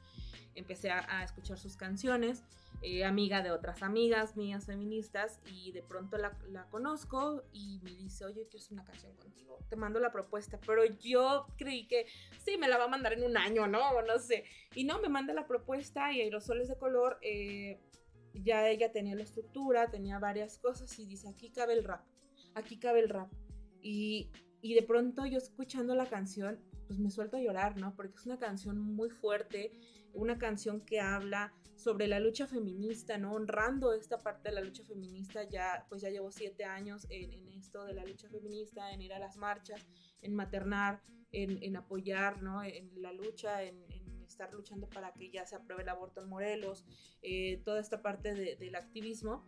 [0.55, 2.43] empecé a, a escuchar sus canciones,
[2.83, 7.95] eh, amiga de otras amigas mías feministas, y de pronto la, la conozco y me
[7.95, 12.07] dice, oye, quiero hacer una canción contigo, te mando la propuesta, pero yo creí que
[12.45, 13.91] sí, me la va a mandar en un año, ¿no?
[13.91, 14.45] O no sé.
[14.75, 17.81] Y no, me manda la propuesta y aerosoles de color, eh,
[18.35, 22.05] ya ella tenía la estructura, tenía varias cosas y dice, aquí cabe el rap,
[22.55, 23.33] aquí cabe el rap.
[23.83, 24.31] Y,
[24.63, 27.95] y de pronto yo escuchando la canción, pues me suelto a llorar, ¿no?
[27.95, 29.73] Porque es una canción muy fuerte,
[30.13, 33.35] una canción que habla sobre la lucha feminista, ¿no?
[33.35, 37.49] Honrando esta parte de la lucha feminista, ya, pues ya llevo siete años en, en
[37.53, 39.87] esto de la lucha feminista, en ir a las marchas,
[40.23, 41.03] en maternar,
[41.33, 42.63] en, en apoyar, ¿no?
[42.65, 46.29] En la lucha, en, en estar luchando para que ya se apruebe el aborto en
[46.29, 46.85] Morelos,
[47.23, 49.47] eh, toda esta parte de- del activismo.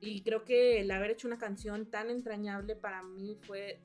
[0.00, 3.80] Y creo que el haber hecho una canción tan entrañable para mí fue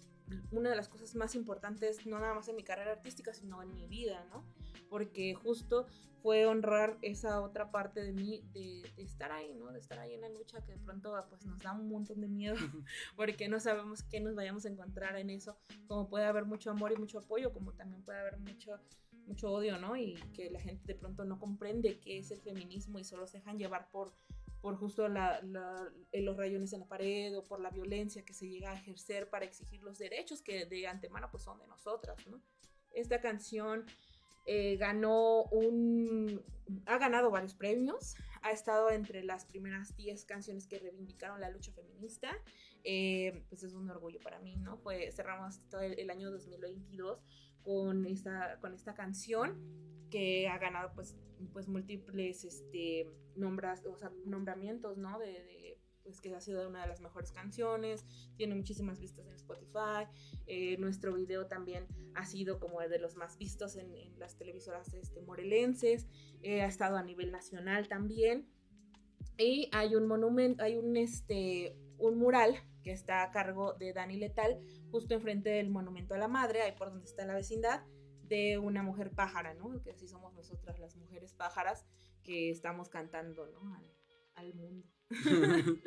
[0.52, 3.74] una de las cosas más importantes, no nada más en mi carrera artística, sino en
[3.74, 4.44] mi vida, ¿no?
[4.90, 5.88] Porque justo
[6.22, 9.72] fue honrar esa otra parte de mí, de, de estar ahí, ¿no?
[9.72, 12.28] De estar ahí en la lucha que de pronto pues nos da un montón de
[12.28, 12.56] miedo,
[13.16, 15.58] porque no sabemos qué nos vayamos a encontrar en eso,
[15.88, 18.80] como puede haber mucho amor y mucho apoyo, como también puede haber mucho,
[19.26, 19.96] mucho odio, ¿no?
[19.96, 23.38] Y que la gente de pronto no comprende qué es el feminismo y solo se
[23.38, 24.14] dejan llevar por
[24.68, 28.34] por justo la- la- eh, los rayones en la pared o por la violencia que
[28.34, 32.28] se llega a ejercer para exigir los derechos que de antemano pues son de nosotras,
[32.28, 32.41] ¿no?
[32.91, 33.86] Esta canción
[34.45, 36.43] eh, ganó un...
[36.86, 41.72] ha ganado varios premios, ha estado entre las primeras 10 canciones que reivindicaron la lucha
[41.72, 42.30] feminista,
[42.84, 44.78] eh, pues es un orgullo para mí, ¿no?
[44.80, 47.24] Fue, cerramos todo el, el año 2022
[47.63, 51.16] con esta, con esta canción que ha ganado pues,
[51.53, 55.20] pues múltiples este, nombras, o sea, nombramientos, ¿no?
[55.20, 58.05] De, pues que ha sido una de las mejores canciones,
[58.38, 60.08] tiene muchísimas vistas en Spotify,
[60.45, 61.86] eh, nuestro video también
[62.16, 66.08] ha sido como de los más vistos en, en las televisoras este, morelenses,
[66.41, 68.47] eh, ha estado a nivel nacional también,
[69.38, 74.18] y hay un monumento, hay un, este, un mural que está a cargo de Dani
[74.18, 74.60] Letal,
[74.91, 77.84] justo enfrente del Monumento a la Madre, ahí por donde está la vecindad,
[78.28, 79.82] de una mujer pájara, ¿no?
[79.84, 81.86] Que así somos nosotras las mujeres pájaras
[82.24, 83.74] que estamos cantando, ¿no?
[83.76, 83.94] Al,
[84.36, 84.88] al mundo.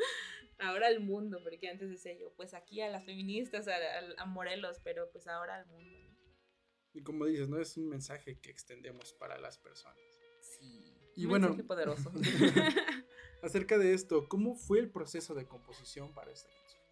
[0.59, 4.27] ahora al mundo, porque antes decía yo, pues aquí a las feministas, a, a- a
[4.27, 6.11] Morelos, pero pues ahora al mundo, ¿no?
[6.93, 7.59] Y como dices, ¿no?
[7.61, 9.99] Es un mensaje que extendemos para las personas.
[10.41, 10.97] Sí.
[11.17, 11.49] Y un bueno.
[11.49, 12.11] mensaje poderoso.
[13.43, 16.83] Acerca de esto, ¿cómo fue el proceso de composición para esta canción?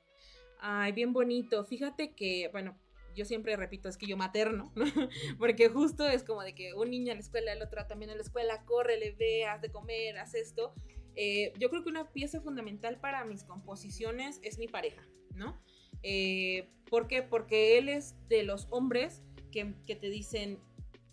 [0.61, 1.65] Ay, bien bonito.
[1.65, 2.79] Fíjate que, bueno,
[3.15, 4.85] yo siempre repito, es que yo materno, ¿no?
[5.39, 8.17] Porque justo es como de que un niño en la escuela, el otro también en
[8.17, 10.73] la escuela, corre, le ve, haz de comer, haz esto.
[11.15, 15.03] Eh, yo creo que una pieza fundamental para mis composiciones es mi pareja,
[15.35, 15.61] ¿no?
[16.03, 17.23] Eh, ¿Por qué?
[17.23, 20.61] Porque él es de los hombres que, que te dicen,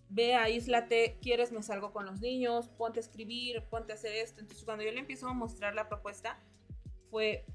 [0.10, 4.42] ve, aíslate, quieres, me salgo con los niños, ponte a escribir, ponte a hacer esto.
[4.42, 6.40] Entonces, cuando yo le empiezo a mostrar la propuesta,
[7.10, 7.46] fue,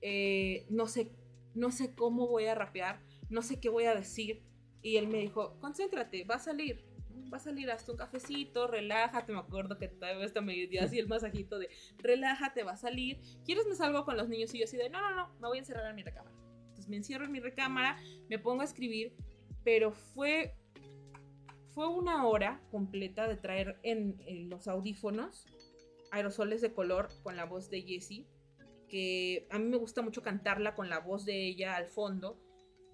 [0.00, 1.10] eh, no sé,
[1.54, 3.00] no sé cómo voy a rapear,
[3.34, 4.42] no sé qué voy a decir.
[4.80, 6.84] Y él me dijo, concéntrate, va a salir,
[7.32, 9.32] va a salir, hasta un cafecito, relájate.
[9.32, 11.68] Me acuerdo que todavía hasta me dio así el masajito de,
[11.98, 13.20] relájate, va a salir.
[13.44, 14.54] ¿Quieres me salgo con los niños?
[14.54, 16.36] Y yo así de, no, no, no, me voy a encerrar en mi recámara.
[16.60, 19.14] Entonces me encierro en mi recámara, me pongo a escribir,
[19.64, 20.54] pero fue
[21.74, 25.48] fue una hora completa de traer en los audífonos
[26.12, 28.28] aerosoles de color con la voz de Jessie,
[28.88, 32.38] que a mí me gusta mucho cantarla con la voz de ella al fondo,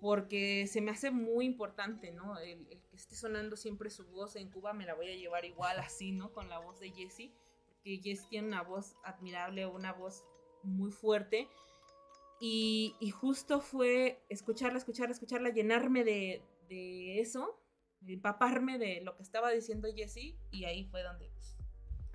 [0.01, 2.39] porque se me hace muy importante, ¿no?
[2.39, 5.45] El, el que esté sonando siempre su voz en Cuba me la voy a llevar
[5.45, 6.33] igual así, ¿no?
[6.33, 7.33] Con la voz de Jessie,
[7.69, 10.25] porque Jessie tiene una voz admirable, una voz
[10.63, 11.49] muy fuerte.
[12.41, 17.61] Y, y justo fue escucharla, escucharla, escucharla, llenarme de, de eso,
[18.07, 21.31] empaparme de lo que estaba diciendo Jessie, y ahí fue donde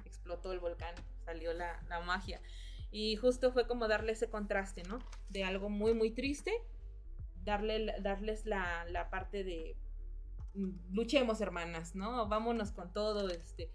[0.03, 2.41] explotó el volcán, salió la, la magia.
[2.89, 4.97] Y justo fue como darle ese contraste, ¿no?
[5.29, 6.51] De algo muy, muy triste,
[7.45, 9.77] darle, darles la, la parte de
[10.55, 12.27] mm, luchemos, hermanas, ¿no?
[12.27, 13.71] Vámonos con todo, este,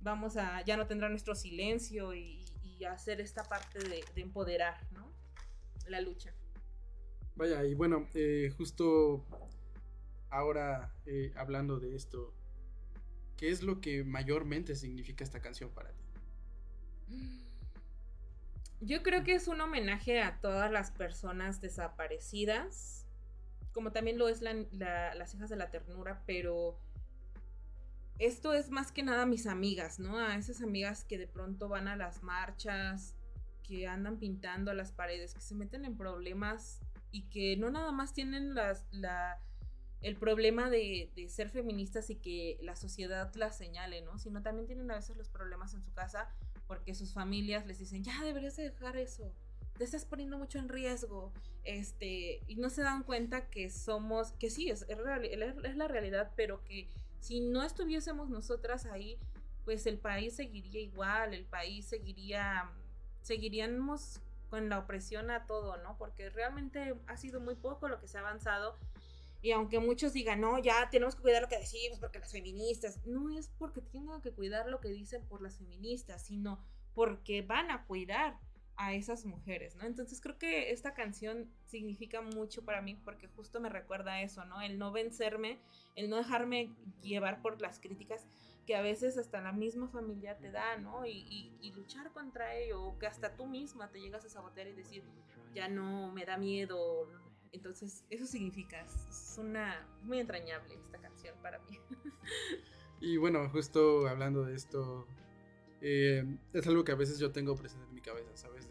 [0.00, 4.76] vamos a, ya no tendrá nuestro silencio y, y hacer esta parte de, de empoderar,
[4.92, 5.10] ¿no?
[5.86, 6.34] La lucha.
[7.34, 9.24] Vaya, y bueno, eh, justo
[10.28, 12.34] ahora eh, hablando de esto,
[13.36, 16.04] ¿qué es lo que mayormente significa esta canción para ti?
[18.80, 23.01] Yo creo que es un homenaje a todas las personas desaparecidas,
[23.72, 26.78] como también lo es la- la- las hijas de la ternura, pero
[28.18, 30.18] esto es más que nada a mis amigas, ¿no?
[30.18, 33.14] A esas amigas que de pronto van a las marchas,
[33.66, 38.12] que andan pintando las paredes, que se meten en problemas y que no nada más
[38.12, 38.54] tienen
[40.02, 44.18] el problema de, de ser feministas y que la sociedad las señale, ¿no?
[44.18, 46.28] Sino también tienen a veces los problemas en su casa
[46.66, 49.32] porque sus familias les dicen, ya deberías de dejar eso,
[49.82, 51.32] te estás poniendo mucho en riesgo,
[51.64, 54.96] este, y no se dan cuenta que somos, que sí, es, es,
[55.64, 59.18] es la realidad, pero que si no estuviésemos nosotras ahí,
[59.64, 62.70] pues el país seguiría igual, el país seguiría,
[63.22, 64.20] seguiríamos
[64.50, 65.98] con la opresión a todo, ¿no?
[65.98, 68.78] Porque realmente ha sido muy poco lo que se ha avanzado.
[69.40, 73.04] Y aunque muchos digan, no, ya tenemos que cuidar lo que decimos porque las feministas,
[73.04, 76.64] no es porque tengan que cuidar lo que dicen por las feministas, sino
[76.94, 78.38] porque van a cuidar
[78.84, 79.84] a esas mujeres, ¿no?
[79.84, 84.60] Entonces creo que esta canción significa mucho para mí porque justo me recuerda eso, ¿no?
[84.60, 85.60] El no vencerme,
[85.94, 88.26] el no dejarme llevar por las críticas
[88.66, 91.06] que a veces hasta la misma familia te da, ¿no?
[91.06, 94.72] Y, y- luchar contra ello, o que hasta tú misma te llegas a sabotear y
[94.74, 95.02] decir,
[95.54, 97.08] ya no, me da miedo.
[97.50, 101.78] Entonces, eso significa, es es una, muy entrañable esta canción para mí.
[103.00, 105.08] Y bueno, justo hablando de esto,
[105.80, 108.61] eh, es algo que a veces yo tengo presente en mi cabeza, ¿sabes?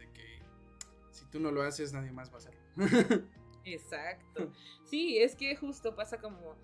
[1.32, 2.60] Tú no lo haces, nadie más va a hacerlo.
[3.66, 4.52] Exacto.
[4.86, 6.56] Sí, es que justo pasa como...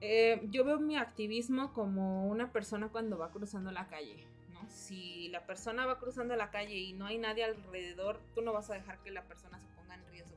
[0.00, 4.68] eh, yo veo mi activismo como una persona cuando va cruzando la calle, ¿no?
[4.68, 8.70] Si la persona va cruzando la calle y no hay nadie alrededor, tú no vas
[8.70, 10.36] a dejar que la persona se ponga en riesgo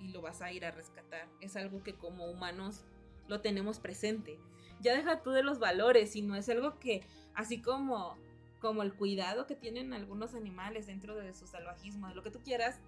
[0.00, 1.28] y lo vas a ir a rescatar.
[1.40, 2.84] Es algo que como humanos
[3.28, 4.38] lo tenemos presente.
[4.80, 7.02] Ya deja tú de los valores, sino es algo que,
[7.34, 8.16] así como,
[8.60, 12.40] como el cuidado que tienen algunos animales dentro de su salvajismo, de lo que tú
[12.42, 12.80] quieras,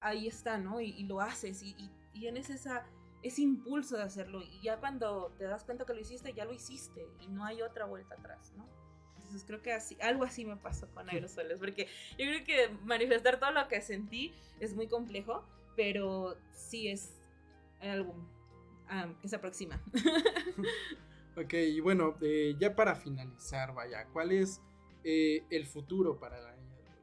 [0.00, 0.80] ahí está, ¿no?
[0.80, 2.86] Y, y lo haces y, y, y tienes esa,
[3.22, 4.42] ese impulso de hacerlo.
[4.42, 7.62] Y ya cuando te das cuenta que lo hiciste, ya lo hiciste y no hay
[7.62, 8.66] otra vuelta atrás, ¿no?
[9.16, 13.40] Entonces creo que así, algo así me pasó con aerosoles, porque yo creo que manifestar
[13.40, 17.12] todo lo que sentí es muy complejo, pero sí es
[17.80, 18.14] algo
[18.88, 19.82] ah, que se aproxima.
[21.36, 24.62] ok, y bueno, eh, ya para finalizar, vaya, ¿cuál es
[25.08, 26.96] eh, el futuro para la niña del volcán?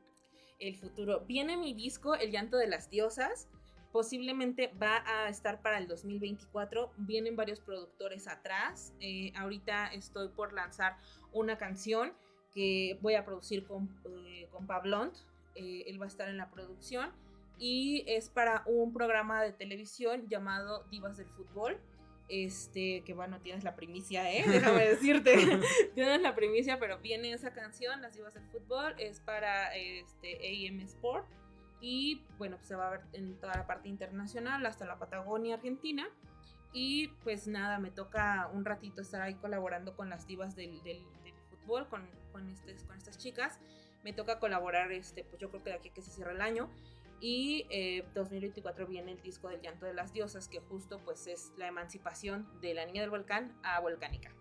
[0.59, 1.21] el futuro.
[1.27, 3.47] Viene mi disco, El llanto de las diosas.
[3.91, 6.91] Posiblemente va a estar para el 2024.
[6.97, 8.93] Vienen varios productores atrás.
[8.99, 10.97] Eh, ahorita estoy por lanzar
[11.31, 12.13] una canción
[12.51, 15.15] que voy a producir con, eh, con Pablont.
[15.55, 17.11] Eh, él va a estar en la producción.
[17.59, 21.79] Y es para un programa de televisión llamado Divas del Fútbol.
[22.29, 24.43] Este, que bueno, tienes la primicia, ¿eh?
[24.47, 25.35] Déjame decirte.
[25.95, 30.37] tienes la primicia, pero viene esa canción, Las Divas del Fútbol, es para este
[30.69, 31.27] AM Sport.
[31.81, 35.55] Y bueno, pues se va a ver en toda la parte internacional, hasta la Patagonia,
[35.55, 36.07] Argentina.
[36.71, 41.05] Y pues nada, me toca un ratito estar ahí colaborando con las divas del, del-
[41.23, 43.59] del fútbol, con, con, estes- con estas chicas.
[44.03, 46.41] Me toca colaborar, este, pues yo creo que de aquí a que se cierra el
[46.41, 46.69] año.
[47.23, 51.53] Y eh, 2024 viene el disco del llanto de las diosas, que justo pues es
[51.55, 54.35] la emancipación de la niña del volcán a volcánica.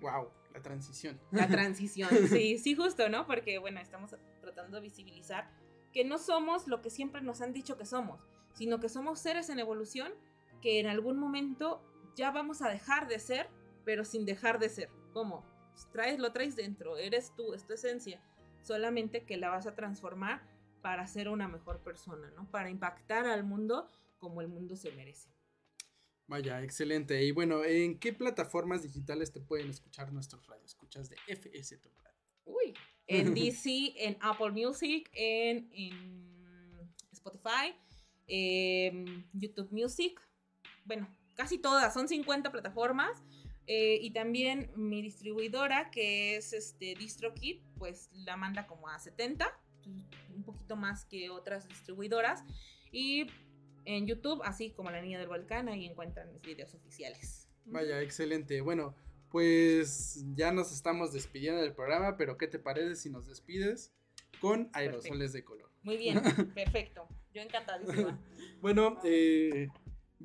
[0.00, 1.20] Wow, la transición.
[1.30, 3.26] La transición, sí, sí, justo, ¿no?
[3.26, 5.50] Porque bueno, estamos tratando de visibilizar
[5.92, 9.50] que no somos lo que siempre nos han dicho que somos, sino que somos seres
[9.50, 10.14] en evolución
[10.62, 11.82] que en algún momento
[12.16, 13.50] ya vamos a dejar de ser,
[13.84, 14.88] pero sin dejar de ser.
[15.12, 15.44] ¿Cómo?
[15.72, 18.22] Pues traes, lo traes dentro, eres tú, es tu esencia,
[18.62, 20.48] solamente que la vas a transformar
[20.80, 22.50] para ser una mejor persona, ¿no?
[22.50, 25.28] Para impactar al mundo como el mundo se merece.
[26.26, 27.24] Vaya, excelente.
[27.24, 32.20] Y bueno, ¿en qué plataformas digitales te pueden escuchar nuestros radioescuchas de FS Radio?
[32.44, 32.74] Uy,
[33.08, 37.74] en DC, en Apple Music, en, en Spotify,
[38.28, 40.20] em, YouTube Music.
[40.84, 43.24] Bueno, casi todas, son 50 plataformas.
[43.66, 49.46] Eh, y también mi distribuidora, que es este DistroKid, pues la manda como a 70,
[49.86, 52.44] un poquito más que otras distribuidoras.
[52.92, 53.26] Y
[53.84, 57.48] en YouTube, así como La Niña del Volcán, ahí encuentran mis videos oficiales.
[57.64, 58.60] Vaya, excelente.
[58.60, 58.94] Bueno,
[59.30, 63.92] pues ya nos estamos despidiendo del programa, pero ¿qué te parece si nos despides
[64.40, 65.70] con aerosoles de color?
[65.82, 66.20] Muy bien,
[66.54, 67.08] perfecto.
[67.32, 68.18] Yo encantadísima.
[68.60, 69.68] Bueno, eh,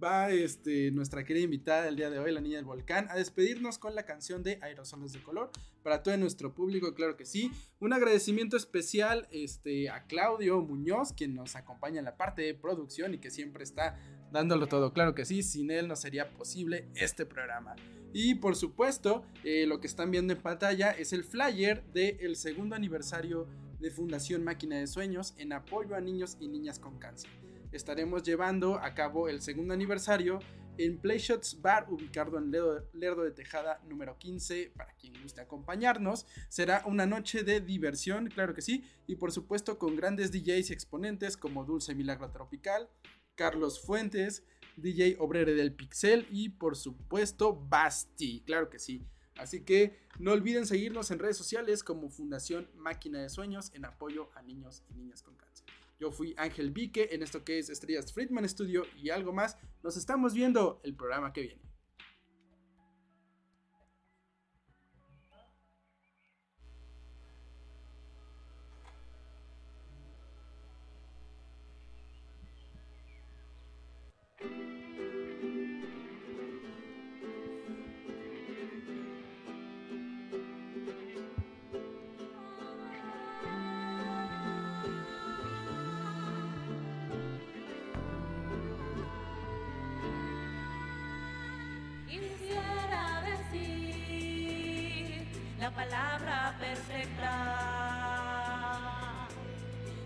[0.01, 3.77] va este, nuestra querida invitada del día de hoy, la niña del volcán, a despedirnos
[3.77, 5.51] con la canción de Aerosoles de Color.
[5.83, 7.51] Para todo nuestro público, claro que sí.
[7.79, 13.13] Un agradecimiento especial este, a Claudio Muñoz, quien nos acompaña en la parte de producción
[13.13, 13.97] y que siempre está
[14.31, 14.91] dándolo todo.
[14.93, 17.75] Claro que sí, sin él no sería posible este programa.
[18.13, 22.75] Y por supuesto, eh, lo que están viendo en pantalla es el flyer del segundo
[22.75, 23.47] aniversario
[23.79, 27.29] de Fundación Máquina de Sueños en apoyo a niños y niñas con cáncer
[27.75, 30.39] estaremos llevando a cabo el segundo aniversario
[30.77, 36.25] en Playshots Bar, ubicado en Lerdo, de Tejada número 15, para quien guste acompañarnos.
[36.49, 40.73] Será una noche de diversión, claro que sí, y por supuesto con grandes DJs y
[40.73, 42.89] exponentes como Dulce Milagro Tropical,
[43.35, 44.43] Carlos Fuentes,
[44.77, 49.05] DJ Obrere del Pixel y por supuesto Basti, claro que sí.
[49.37, 54.29] Así que no olviden seguirnos en redes sociales como Fundación Máquina de Sueños en apoyo
[54.33, 55.67] a niños y niñas con cáncer.
[55.99, 59.57] Yo fui Ángel Vique en esto que es Estrellas Friedman Studio y algo más.
[59.81, 61.64] Nos estamos viendo el programa que viene.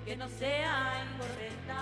[0.10, 1.82] Que no sea incorrecta,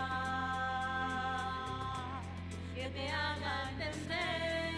[2.76, 4.74] que me haga entender.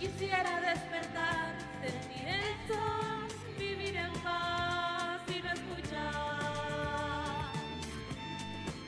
[0.00, 6.72] Quisiera despertar, sentir el sol, vivir en paz y no escuchar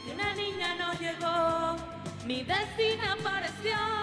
[0.04, 1.76] que una niña no llegó,
[2.26, 3.99] mi vecina apareció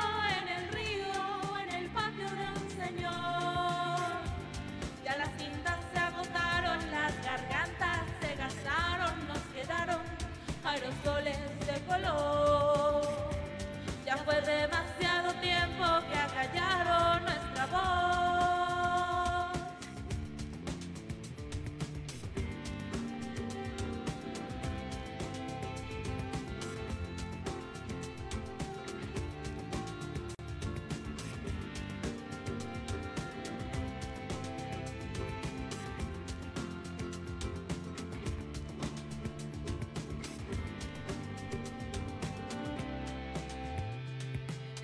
[10.77, 12.86] aerosoles de color.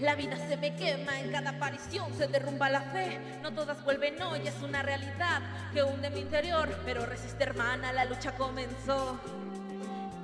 [0.03, 3.21] La vida se me quema, en cada aparición se derrumba la fe.
[3.41, 5.41] No todas vuelven hoy, es una realidad
[5.71, 6.77] que hunde mi interior.
[6.83, 9.17] Pero resiste, hermana, la lucha comenzó.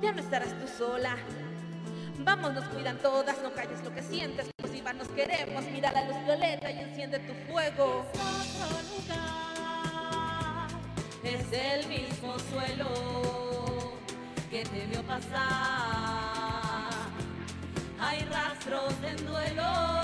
[0.02, 1.16] Ya no estarás tú sola.
[2.18, 4.50] Vamos, nos cuidan todas, no calles lo que sientes.
[4.58, 8.04] Pues Iva, nos queremos, mira la luz violeta y enciende tu fuego.
[8.12, 10.68] Es lugar,
[11.24, 13.94] es el mismo suelo
[14.50, 16.19] que te vio pasar
[18.28, 19.99] rastros del duelo.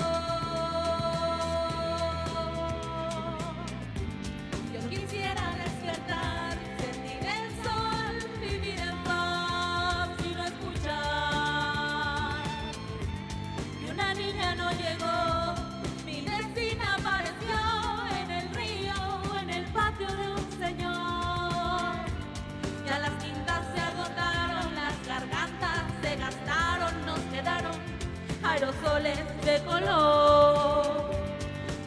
[29.03, 31.11] de color.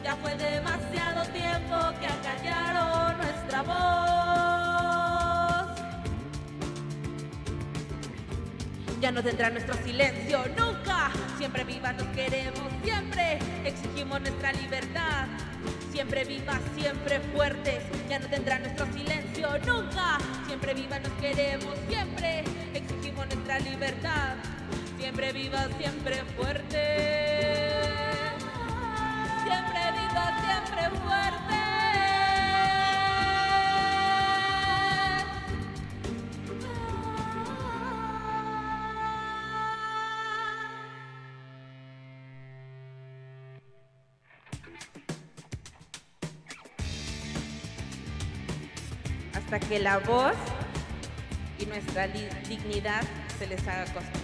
[0.01, 3.77] Ya fue demasiado tiempo que acallaron nuestra voz.
[9.01, 11.11] Ya no tendrá nuestro silencio nunca.
[11.37, 15.27] Siempre viva nos queremos, siempre exigimos nuestra libertad.
[15.91, 20.17] Siempre viva, siempre fuertes, ya no tendrá nuestro silencio nunca.
[20.47, 24.35] Siempre viva nos queremos, siempre exigimos nuestra libertad
[25.11, 27.81] siempre viva, siempre fuerte.
[29.43, 31.55] Siempre viva, siempre fuerte.
[49.33, 50.31] Hasta que la voz
[51.59, 53.03] y nuestra dignidad
[53.37, 54.20] se les haga costa.